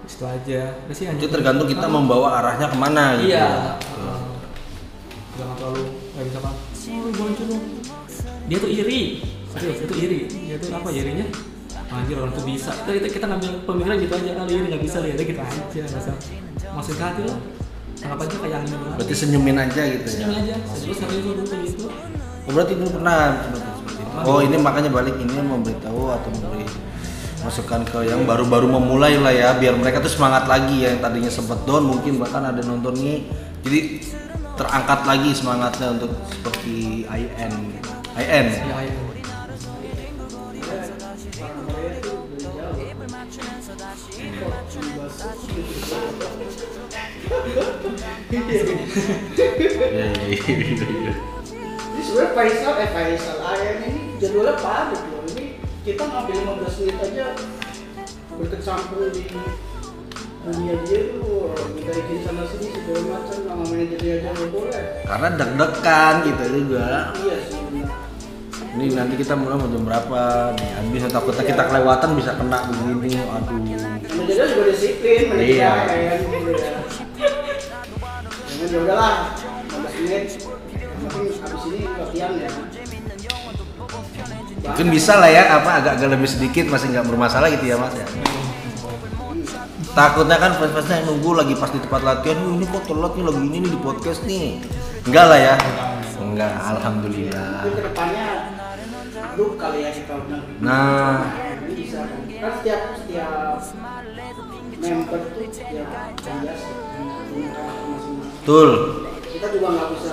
Itu 0.05 0.25
aja. 0.29 0.77
Sih 0.93 1.05
Itu 1.09 1.29
tergantung 1.33 1.65
kita 1.67 1.87
membawa 1.89 2.45
arahnya 2.45 2.69
ke 2.69 2.77
mana 2.77 3.17
gitu. 3.19 3.33
iya. 3.33 3.81
uh, 3.97 4.21
jangan 5.37 5.55
terlalu 5.57 5.83
kayak 6.13 6.25
misalkan 6.29 6.53
oh 6.57 7.11
banci 7.13 7.43
lu 7.49 7.57
dia 8.47 8.59
tuh 8.61 8.71
iri. 8.71 9.03
Serius 9.57 9.77
dia 9.81 9.89
tuh 9.89 9.99
iri. 9.99 10.19
Dia 10.29 10.57
tuh 10.61 10.71
apa 10.77 10.89
irinya? 10.93 11.27
Anjir 11.87 12.19
orang 12.19 12.35
tuh 12.35 12.45
bisa. 12.45 12.71
Kita, 12.85 12.91
kita, 13.01 13.09
kita 13.17 13.25
ngambil 13.33 13.51
pemikiran 13.65 13.97
gitu 14.03 14.15
aja 14.19 14.31
kali 14.37 14.51
ini 14.53 14.67
nggak 14.75 14.83
bisa 14.85 14.99
lihat 15.01 15.17
gitu 15.19 15.41
aja 15.41 15.61
nggak 15.87 16.19
masukin 16.77 16.99
ke 17.01 17.05
hati 17.05 17.21
lo 17.25 17.35
anggap 17.97 18.19
aja 18.29 18.37
kayak 18.37 18.59
angin 18.61 18.77
Berarti 19.01 19.15
senyumin 19.17 19.57
aja 19.57 19.83
gitu 19.89 20.05
ya. 20.05 20.13
senyum 20.13 20.33
aja. 20.37 20.55
Terus 20.61 20.79
serius 20.85 20.99
kayak 21.01 21.63
gitu 21.65 21.87
Oh, 22.47 22.55
berarti 22.55 22.73
dulu 22.79 22.91
pernah 22.95 23.19
itu. 23.51 23.59
Oh, 24.25 24.41
ini 24.41 24.57
makanya 24.57 24.89
balik 24.89 25.21
ini 25.21 25.37
memberitahu 25.37 26.09
atau 26.09 26.31
memberi 26.33 26.65
masukan 27.47 27.87
ke 27.87 28.11
yang 28.11 28.27
baru-baru 28.27 28.67
memulai 28.67 29.15
lah 29.23 29.31
ya 29.31 29.55
biar 29.55 29.79
mereka 29.79 30.03
tuh 30.03 30.11
semangat 30.11 30.51
lagi 30.51 30.83
ya 30.83 30.91
yang 30.91 30.99
tadinya 30.99 31.31
sempat 31.31 31.63
down 31.63 31.87
mungkin 31.87 32.19
bahkan 32.19 32.43
ada 32.43 32.59
nonton 32.59 32.99
ini 32.99 33.31
jadi 33.63 34.03
terangkat 34.59 35.01
lagi 35.07 35.31
semangatnya 35.31 35.95
untuk 35.95 36.11
seperti 36.27 37.07
IN. 37.07 37.55
IN. 38.19 38.47
Ini 51.97 52.03
sebenarnya 52.03 52.33
Faisal, 52.35 52.75
eh 52.81 52.91
Faisal 52.91 53.39
Ayan 53.45 53.79
ini 53.87 54.06
jadwalnya 54.17 54.55
padat 54.57 55.01
loh. 55.07 55.23
Ini 55.33 55.45
kita 55.83 56.03
ngambil 56.03 56.35
15 56.63 56.81
menit 56.81 56.97
aja 57.01 57.27
berkecimpung 58.33 59.09
di 59.11 59.25
dunia 60.47 60.75
dia 60.85 61.01
tuh 61.11 61.51
minta 61.75 61.91
izin 61.91 62.19
sana 62.23 62.45
sini 62.47 62.71
segala 62.71 63.01
macam 63.19 63.39
sama 63.41 63.65
manajernya 63.67 64.13
aja 64.15 64.29
nggak 64.31 64.51
boleh. 64.53 64.83
karena 65.03 65.29
deg-degan 65.35 66.15
gitu 66.23 66.43
juga 66.55 66.87
Iya 67.17 67.37
sih 67.43 67.59
benar. 67.67 67.91
ini 68.77 68.85
nanti 68.95 69.15
kita 69.17 69.35
mulai 69.35 69.57
mau 69.59 69.67
jam 69.67 69.83
berapa 69.83 70.21
nih 70.55 70.71
habis 70.71 71.03
takutnya 71.09 71.45
kita 71.45 71.63
kelewatan 71.67 72.11
bisa 72.15 72.31
kena 72.35 72.59
begini 72.63 73.11
aduh 73.19 73.59
Manajernya 74.07 74.47
juga 74.47 74.63
disiplin, 74.71 75.21
manajernya 75.27 75.57
Iya. 75.57 75.73
kayak 75.83 76.15
gitu 76.23 76.51
ya. 76.53 76.71
Jangan 78.47 78.69
ya 78.71 78.79
udahlah, 78.81 79.15
15 79.67 79.95
menit. 79.99 80.25
Yang 80.79 81.01
penting 81.03 81.43
abis 81.43 81.63
ini 81.67 81.81
latihan 81.91 82.33
ya. 82.39 82.51
Mungkin 84.67 84.87
bisa 84.91 85.13
lah 85.17 85.31
ya 85.31 85.43
apa 85.63 85.71
agak-agak 85.83 86.09
lebih 86.19 86.29
sedikit 86.29 86.65
masih 86.69 86.91
nggak 86.93 87.07
bermasalah 87.07 87.49
gitu 87.55 87.65
ya 87.67 87.77
mas 87.79 87.95
ya. 87.95 88.07
Takutnya 89.97 90.37
kan 90.37 90.53
fans-fansnya 90.61 91.01
yang 91.01 91.07
nunggu 91.09 91.31
lagi 91.33 91.55
pas 91.57 91.73
di 91.73 91.81
tempat 91.81 92.05
latihan 92.05 92.37
"Wih, 92.45 92.61
ini 92.61 92.67
kok 92.69 92.85
telat 92.85 93.13
nih 93.17 93.25
lagi 93.25 93.41
ini 93.49 93.57
nih 93.65 93.71
di 93.73 93.81
podcast 93.81 94.21
nih. 94.29 94.61
Enggak 95.09 95.25
lah 95.33 95.39
ya. 95.41 95.55
Enggak 96.21 96.53
alhamdulillah. 96.77 97.65
Ke 97.65 97.81
depannya 97.81 98.27
kali 99.37 99.79
ya 99.85 99.91
kita 99.93 100.15
nah. 100.61 101.33
Kan. 101.97 102.13
Setiap 102.37 102.81
setiap 103.01 103.57
member 104.77 105.21
tuh 105.33 105.49
ya 105.49 105.85
karakter 105.89 106.33
masing-masing. 106.45 108.17
betul. 108.21 108.71
Kita 109.33 109.47
juga 109.53 109.67
nggak 109.73 109.89
bisa 109.97 110.13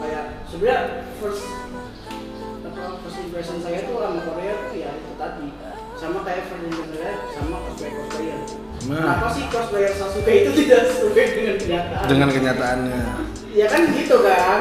kayak 0.00 0.24
sebenarnya 0.50 0.80
first 1.22 1.44
impression 3.30 3.62
saya 3.62 3.86
tuh 3.86 3.94
sama 3.96 4.20
Korea 4.26 4.52
tuh 4.58 4.74
ya 4.74 4.90
itu 4.90 5.12
tadi 5.14 5.46
sama 5.94 6.18
kayak 6.26 6.50
impression 6.50 6.86
saya 6.90 7.12
sama 7.30 7.56
cosplayer 7.62 7.94
cosplayer. 7.94 8.38
Nah. 8.80 8.96
Kenapa 8.98 9.28
sih 9.30 9.44
cosplayer 9.46 9.92
Sasuke 9.94 10.32
itu 10.34 10.50
tidak 10.58 10.80
sesuai 10.90 11.24
dengan 11.30 11.56
kenyataan? 11.56 12.04
dengan 12.08 12.28
kenyataannya 12.28 13.00
Ya 13.50 13.66
kan 13.66 13.82
gitu 13.92 14.16
kan. 14.20 14.60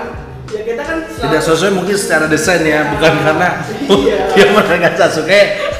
Ya 0.49 0.61
kita 0.65 0.81
kan 0.81 0.97
tidak 1.05 1.41
sesuai 1.41 1.71
mungkin 1.71 1.93
secara 1.93 2.25
desain 2.25 2.61
ya 2.61 2.93
bukan 2.93 3.13
karena 3.25 3.49
Iya. 3.89 4.17
dia 4.37 4.45
mereka 4.53 4.89
Sasuke 4.93 5.39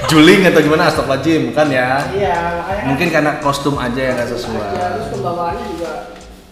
juling 0.10 0.42
atau 0.50 0.62
gimana 0.62 0.90
astagfirullahaladzim 0.90 1.42
bukan 1.54 1.68
ya 1.70 1.90
Iya, 2.10 2.38
kan 2.66 2.78
mungkin 2.90 3.08
karena 3.14 3.32
kostum 3.38 3.78
aja 3.78 4.02
yang 4.02 4.16
nggak 4.18 4.30
sesuai 4.32 4.66
aja, 4.66 4.86
terus 4.98 5.08
pembawaannya 5.14 5.66
juga 5.78 5.92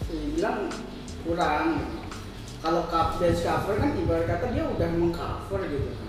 dibilang 0.05 0.57
kurang 1.25 1.65
kalau 2.57 2.83
cup 2.85 3.17
dance 3.17 3.41
cover 3.41 3.75
kan 3.79 3.89
ibarat 3.95 4.25
kata 4.27 4.45
dia 4.51 4.63
udah 4.67 4.89
mengcover 4.93 5.61
gitu 5.65 5.89
kan 5.89 6.06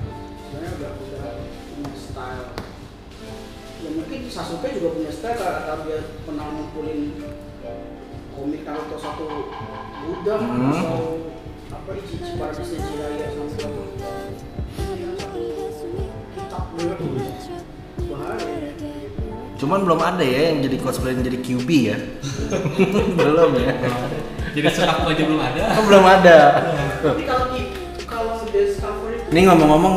sebenarnya 0.59 0.75
udah 0.75 0.93
udah 0.99 1.33
punya 1.71 1.95
style 1.95 2.47
ya 3.79 3.91
mungkin 3.95 4.19
Sasuke 4.27 4.69
juga 4.75 4.89
punya 4.91 5.13
style 5.15 5.39
karena 5.39 5.75
dia 5.87 5.99
pernah 6.27 6.47
ngumpulin 6.51 7.01
komik 8.35 8.63
Naruto 8.67 8.97
satu 8.99 9.27
gudang 10.03 10.43
Hmm. 10.43 10.75
atau 10.75 10.99
apa 11.69 11.91
Ichichi 11.95 12.33
Paradise 12.35 12.75
Jiraiya 12.75 13.27
sama 13.31 13.51
satu 13.55 13.83
bahaya 18.09 18.51
ya. 18.51 18.73
Cuman 19.59 19.83
belum 19.83 20.01
ada 20.01 20.23
ya 20.23 20.55
yang 20.55 20.59
jadi 20.63 20.77
cosplay 20.79 21.13
yang 21.15 21.23
jadi 21.23 21.39
QB 21.39 21.69
ya. 21.87 21.97
belum 23.19 23.51
ya. 23.59 23.73
jadi 24.55 24.69
sepak 24.71 25.07
aja 25.07 25.23
belum 25.23 25.39
ada 25.43 25.61
Oh, 25.79 25.85
belum 25.87 26.05
ada. 26.07 26.39
Tapi 27.03 27.23
kalau 27.27 27.47
kalau 28.07 28.35
discover 28.49 29.11
itu 29.15 29.29
Ini 29.29 29.41
ngomong-ngomong 29.51 29.95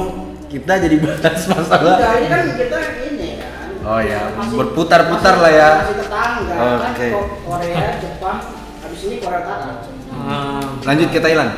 kita 0.52 0.74
jadi 0.78 0.96
bahas 1.00 1.42
masalah. 1.48 1.96
enggak, 1.96 2.14
ini 2.14 2.28
kan 2.28 2.44
kita 2.54 2.78
ini 3.02 3.30
kan. 3.40 3.68
Oh 3.82 3.98
ya, 3.98 4.22
Masih- 4.32 4.58
berputar-putar 4.60 5.36
lah 5.40 5.52
ya. 5.52 5.70
Masih 5.82 5.96
tetangga 5.98 6.54
kan 6.54 6.92
Oke. 6.92 7.08
Ko- 7.10 7.30
Korea, 7.42 7.88
Jepang, 7.98 8.40
habis 8.78 9.02
ini 9.02 9.16
Korea 9.18 9.40
Utara. 9.42 9.70
Ah, 10.12 10.62
Lanjut 10.84 11.08
ke 11.10 11.20
Thailand. 11.20 11.52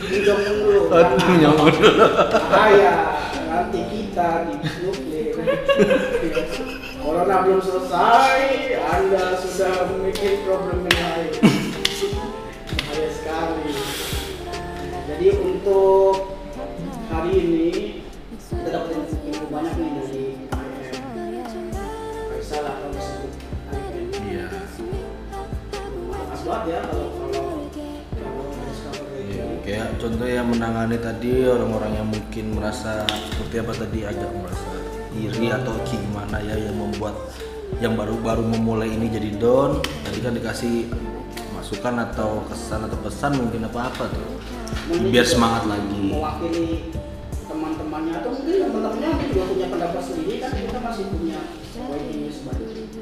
Minjong 0.00 0.40
dulu. 0.40 0.80
Oh, 0.88 1.02
dulu. 1.68 2.06
Bahaya, 2.30 2.94
nanti 3.44 3.80
kita 3.84 4.28
di 4.46 4.54
nuklir. 4.80 5.34
Corona 6.96 7.36
belum 7.42 7.60
selesai, 7.60 8.38
Anda 8.78 9.24
sudah 9.36 9.74
memikir 9.90 10.46
problem 10.46 10.86
yang 10.86 10.98
lain. 11.02 11.30
Bahaya 12.78 13.08
sekali. 13.10 13.74
Jadi 15.04 15.26
untuk 15.36 16.14
hari 17.08 17.32
ini 17.34 17.70
kita 18.62 18.78
dapat 18.78 18.94
banyak 19.50 19.74
nih 19.74 19.90
dari. 19.98 20.22
Faisal 22.30 22.62
atau 22.62 22.88
disebut. 22.94 23.32
Iya. 24.22 24.46
Banget 26.46 26.62
ya 26.70 26.78
kalau 26.86 27.06
kayak 27.74 27.98
Iya. 29.18 29.44
Kayak 29.66 29.86
contoh 29.98 30.28
yang 30.30 30.46
menangani 30.46 30.96
tadi 31.02 31.42
orang-orang 31.50 31.92
yang 31.98 32.06
mungkin 32.06 32.44
merasa 32.54 33.02
seperti 33.34 33.54
apa 33.66 33.72
tadi 33.74 33.98
agak 34.06 34.30
merasa 34.30 34.70
iri 35.18 35.50
atau 35.50 35.74
gimana 35.82 36.38
ya 36.42 36.54
yang 36.54 36.78
membuat 36.78 37.18
yang 37.82 37.98
baru-baru 37.98 38.46
memulai 38.46 38.94
ini 38.94 39.10
jadi 39.10 39.42
down. 39.42 39.82
Tadi 40.06 40.18
kan 40.22 40.38
dikasih 40.38 40.86
masukan 41.58 41.98
atau 41.98 42.46
kesan 42.46 42.86
atau 42.86 42.98
pesan 43.02 43.42
mungkin 43.42 43.66
apa-apa 43.66 44.06
tuh. 44.06 44.30
Mungkin 44.86 45.10
Biar 45.10 45.26
semangat 45.26 45.66
lagi. 45.66 46.14
mewakili 46.14 46.94
teman-temannya 47.62 48.12
atau 48.18 48.30
mungkin 48.34 48.58
teman-temannya 48.60 49.08
juga 49.30 49.44
punya 49.46 49.66
pendapat 49.70 50.02
sendiri 50.02 50.34
kan 50.42 50.50
kita 50.50 50.78
masih 50.82 51.04
punya 51.06 51.38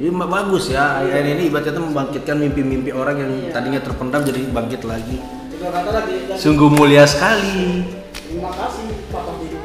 Ini 0.01 0.09
mah 0.11 0.29
bagus 0.31 0.64
ya, 0.68 1.01
IAIN 1.03 1.29
ini 1.31 1.42
ibaratnya 1.49 1.77
membangkitkan 1.77 2.37
mimpi-mimpi 2.38 2.88
orang 2.90 3.16
yang 3.16 3.31
Iya. 3.38 3.53
tadinya 3.53 3.81
terpendam 3.81 4.20
jadi 4.20 4.49
bangkit 4.49 4.85
lagi. 4.85 5.16
kata 5.61 5.90
lagi 5.90 6.14
dan 6.25 6.37
Sungguh 6.37 6.68
mulia 6.68 7.05
sekali. 7.05 7.85
terima 8.11 8.49
kasih 8.51 8.85
Papa 9.09 9.33
Didi 9.37 9.57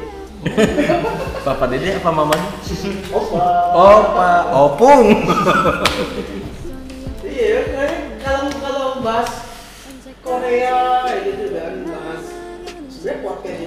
Papa 1.46 1.64
Dede 1.66 1.90
apa 1.96 2.10
Mama? 2.10 2.36
Opa 3.10 3.46
Opa, 3.72 4.30
Opung. 4.54 5.04
iya 7.22 7.58
kalau 8.20 8.48
kalau 8.56 8.86
bahas 9.00 9.30
Korea 10.20 11.06
gitu 11.22 11.44
kan 11.50 11.74
bahas 11.82 12.22
sebenarnya 12.88 13.22
podcast 13.22 13.65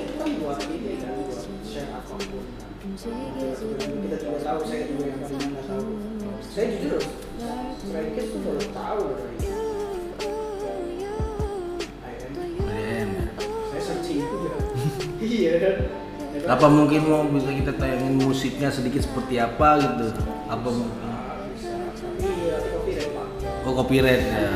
kita 2.99 4.17
juga 4.19 4.39
tahu 4.43 4.59
saya 4.67 4.83
juga 4.91 5.03
yang 5.07 5.19
tadinya 5.23 5.47
nggak 5.55 5.65
tahu 5.71 5.83
saya 6.51 6.65
jujur 6.75 6.99
Strike 7.79 8.19
itu 8.19 8.37
baru 8.43 8.63
tahu 8.75 9.03
dari 9.15 9.35
saya 13.71 13.81
searching 13.87 14.19
juga 14.27 14.51
iya? 15.23 15.55
Apa 16.45 16.67
mungkin 16.67 17.07
mau 17.07 17.23
bisa 17.31 17.55
kita 17.55 17.71
tayangin 17.79 18.19
musiknya 18.19 18.69
sedikit 18.69 19.01
seperti 19.01 19.41
apa 19.41 19.81
gitu? 19.81 20.07
Apa 20.45 20.67
mungkin? 20.67 21.09
ya 22.19 22.57
kopi 22.59 22.91
deh 22.99 23.07
pak 23.15 23.27
Oh 23.63 23.73
copyright 23.79 24.23
ya. 24.27 24.51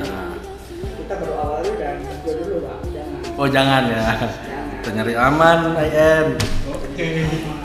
kita 1.00 1.14
baru 1.16 1.34
awalnya 1.40 1.74
dan 1.80 1.96
dulu 2.28 2.58
pak 2.68 2.78
jangan 2.92 3.20
Oh 3.40 3.48
jangan 3.48 3.84
ya. 3.88 4.04
Kita 4.84 4.90
nyari 5.00 5.14
aman 5.16 5.60
IM. 5.80 6.28
nanti 6.36 7.04
eh, 7.08 7.63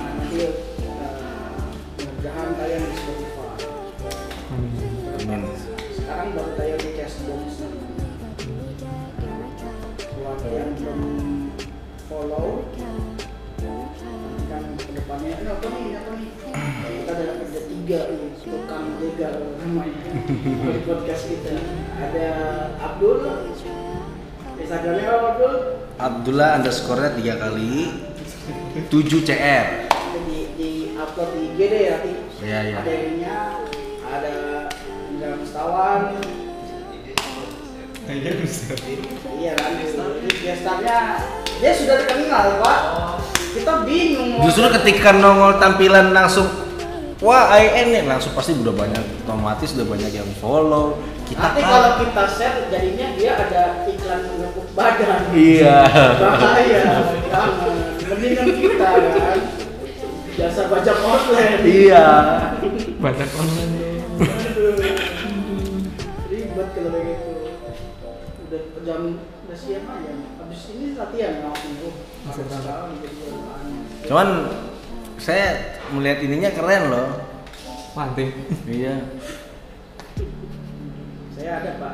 tiga 17.89 18.05
nih 18.13 18.37
tukang 18.45 19.01
jegal 19.01 19.57
namanya 19.65 20.13
di 20.13 20.81
podcast 20.85 21.25
kita 21.25 21.57
ada 21.97 22.29
Abdul. 22.85 23.25
Instagramnya 24.61 25.09
apa 25.09 25.27
Abdul? 25.33 25.55
Abdullah 25.97 26.49
underscore-nya 26.61 27.17
tiga 27.17 27.41
kali 27.41 28.05
7 28.93 28.93
CR. 29.25 29.67
di, 30.29 30.39
di 30.61 30.71
upload 31.01 31.33
di 31.33 31.41
IG 31.49 31.59
deh 31.65 31.83
ya 31.89 31.97
di 32.05 32.13
Iya, 32.45 32.59
iya. 32.69 32.77
ada 32.77 32.93
ininya 32.93 33.37
ada 34.05 34.35
Indra 35.09 35.29
Mustawan 35.41 36.01
iya 39.41 39.53
kan? 39.57 39.71
Ini 39.81 40.29
gestarnya 40.45 40.97
dia 41.57 41.73
sudah 41.73 41.97
terkenal 42.05 42.61
pak. 42.61 42.81
Kita 43.57 43.81
bingung 43.89 44.45
Justru 44.45 44.69
ketika 44.77 45.17
nongol 45.17 45.57
tampilan 45.57 46.13
langsung 46.13 46.68
Wah, 47.19 47.51
IN 47.53 47.91
nih 47.91 48.07
langsung 48.07 48.31
pasti 48.33 48.55
udah 48.55 48.71
banyak 48.71 49.03
otomatis 49.27 49.75
udah 49.75 49.87
banyak 49.87 50.11
yang 50.13 50.31
follow. 50.39 51.03
Kita 51.27 51.43
nanti 51.45 51.61
kan- 51.61 51.69
kalau 51.69 51.91
kita 51.99 52.23
share 52.31 52.59
jadinya 52.69 53.07
dia 53.13 53.33
ada 53.37 53.63
iklan 53.85 54.21
ngepuk 54.33 54.69
badan 54.73 55.21
Iya. 55.35 55.79
bahaya 56.17 56.83
jangan 57.27 57.53
mendingan 58.07 58.47
kita 58.55 58.89
kan 59.13 59.39
jasa 60.33 60.63
bajak 60.65 60.99
online 61.01 61.61
Iya. 61.67 62.07
banyak 62.97 63.31
online 63.35 63.75
Aduh. 64.17 64.79
ribet 66.25 66.69
kalau 66.71 66.91
kayak 66.95 67.05
gitu 67.05 67.31
udah 68.47 68.61
jam 68.81 69.01
udah 69.21 69.59
siap 69.59 69.85
aja 69.85 70.13
habis 70.39 70.63
ini 70.71 70.87
latihan 70.95 71.33
jadi 71.35 71.89
apaan. 72.25 72.91
Cuman 74.07 74.29
saya 75.19 75.77
melihat 75.95 76.19
ininya 76.25 76.51
keren 76.53 76.83
loh. 76.91 77.09
penting 77.97 78.31
Iya. 78.69 79.11
saya 81.35 81.51
ada 81.63 81.71
pak 81.83 81.93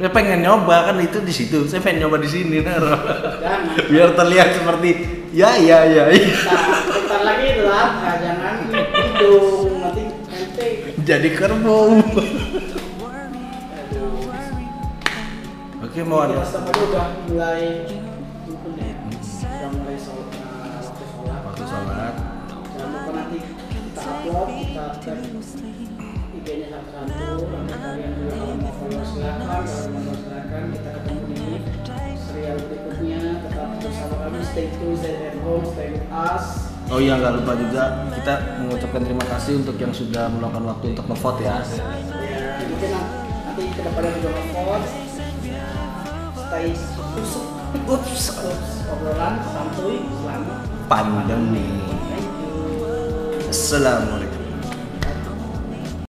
Saya 0.00 0.10
pengen 0.16 0.40
nyoba 0.40 0.76
kan 0.90 0.96
itu 0.98 1.18
di 1.20 1.32
situ. 1.34 1.68
Saya 1.68 1.84
pengen 1.84 2.06
nyoba 2.06 2.18
di 2.22 2.28
sini 2.30 2.64
Naro. 2.64 2.96
jangan 3.38 3.60
Biar 3.90 4.16
terlihat 4.16 4.48
seperti 4.56 4.90
ya 5.30 5.54
ya 5.60 5.84
ya. 5.86 6.04
bentar, 6.10 7.20
lagi 7.22 7.46
itu 7.54 7.62
lah 7.68 7.88
jangan 8.18 8.54
hidung 8.72 9.84
nanti 9.84 10.02
ente 10.32 10.66
Jadi 11.04 11.28
kerbau. 11.36 12.00
Oke 15.80 16.00
mau 16.06 16.22
ada. 16.22 16.46
Sama 16.46 16.70
udah 16.70 17.06
mulai 17.26 17.82
kita 24.10 24.26
upload 24.26 24.48
kita 24.58 24.84
tag 25.06 25.18
IG-nya 26.30 26.66
satu-satu 26.74 27.46
nanti 27.46 27.74
kalian 27.78 28.10
juga 28.18 28.32
kalau 28.34 28.56
mau 28.58 28.72
follow 28.74 29.02
silakan 29.06 29.46
kalau 29.46 29.62
mau 29.62 30.00
follow 30.02 30.16
silakan 30.18 30.62
kita 30.74 30.90
ketemu 30.98 31.22
di 31.30 31.38
serial 32.18 32.58
berikutnya 32.66 33.20
tetap 33.46 33.68
bersama 33.78 34.14
kami 34.26 34.38
stay 34.42 34.66
tune 34.74 34.96
stay 34.98 35.14
at 35.14 35.36
home 35.46 35.62
stay 35.62 35.88
with 35.94 36.08
us 36.10 36.46
Oh 36.90 36.98
iya 36.98 37.22
nggak 37.22 37.38
lupa 37.38 37.54
juga 37.54 37.82
kita 38.18 38.34
mengucapkan 38.66 39.02
terima 39.06 39.24
kasih 39.30 39.62
untuk 39.62 39.78
yang 39.78 39.94
sudah 39.94 40.26
meluangkan 40.26 40.64
waktu 40.74 40.90
untuk 40.90 41.06
ngevote 41.06 41.40
ya. 41.46 41.62
ya 41.62 42.66
mungkin 42.66 42.90
nanti 42.90 43.62
ke 43.70 43.80
depannya 43.86 44.10
juga 44.18 44.30
nge-vote 44.34 44.86
stay 46.34 46.66
ups 47.86 48.22
ups 48.42 48.66
obrolan 48.90 49.38
santuy 49.54 50.02
selamat 50.02 50.58
Pandemi. 50.90 52.09
Assalamualaikum. 53.50 54.39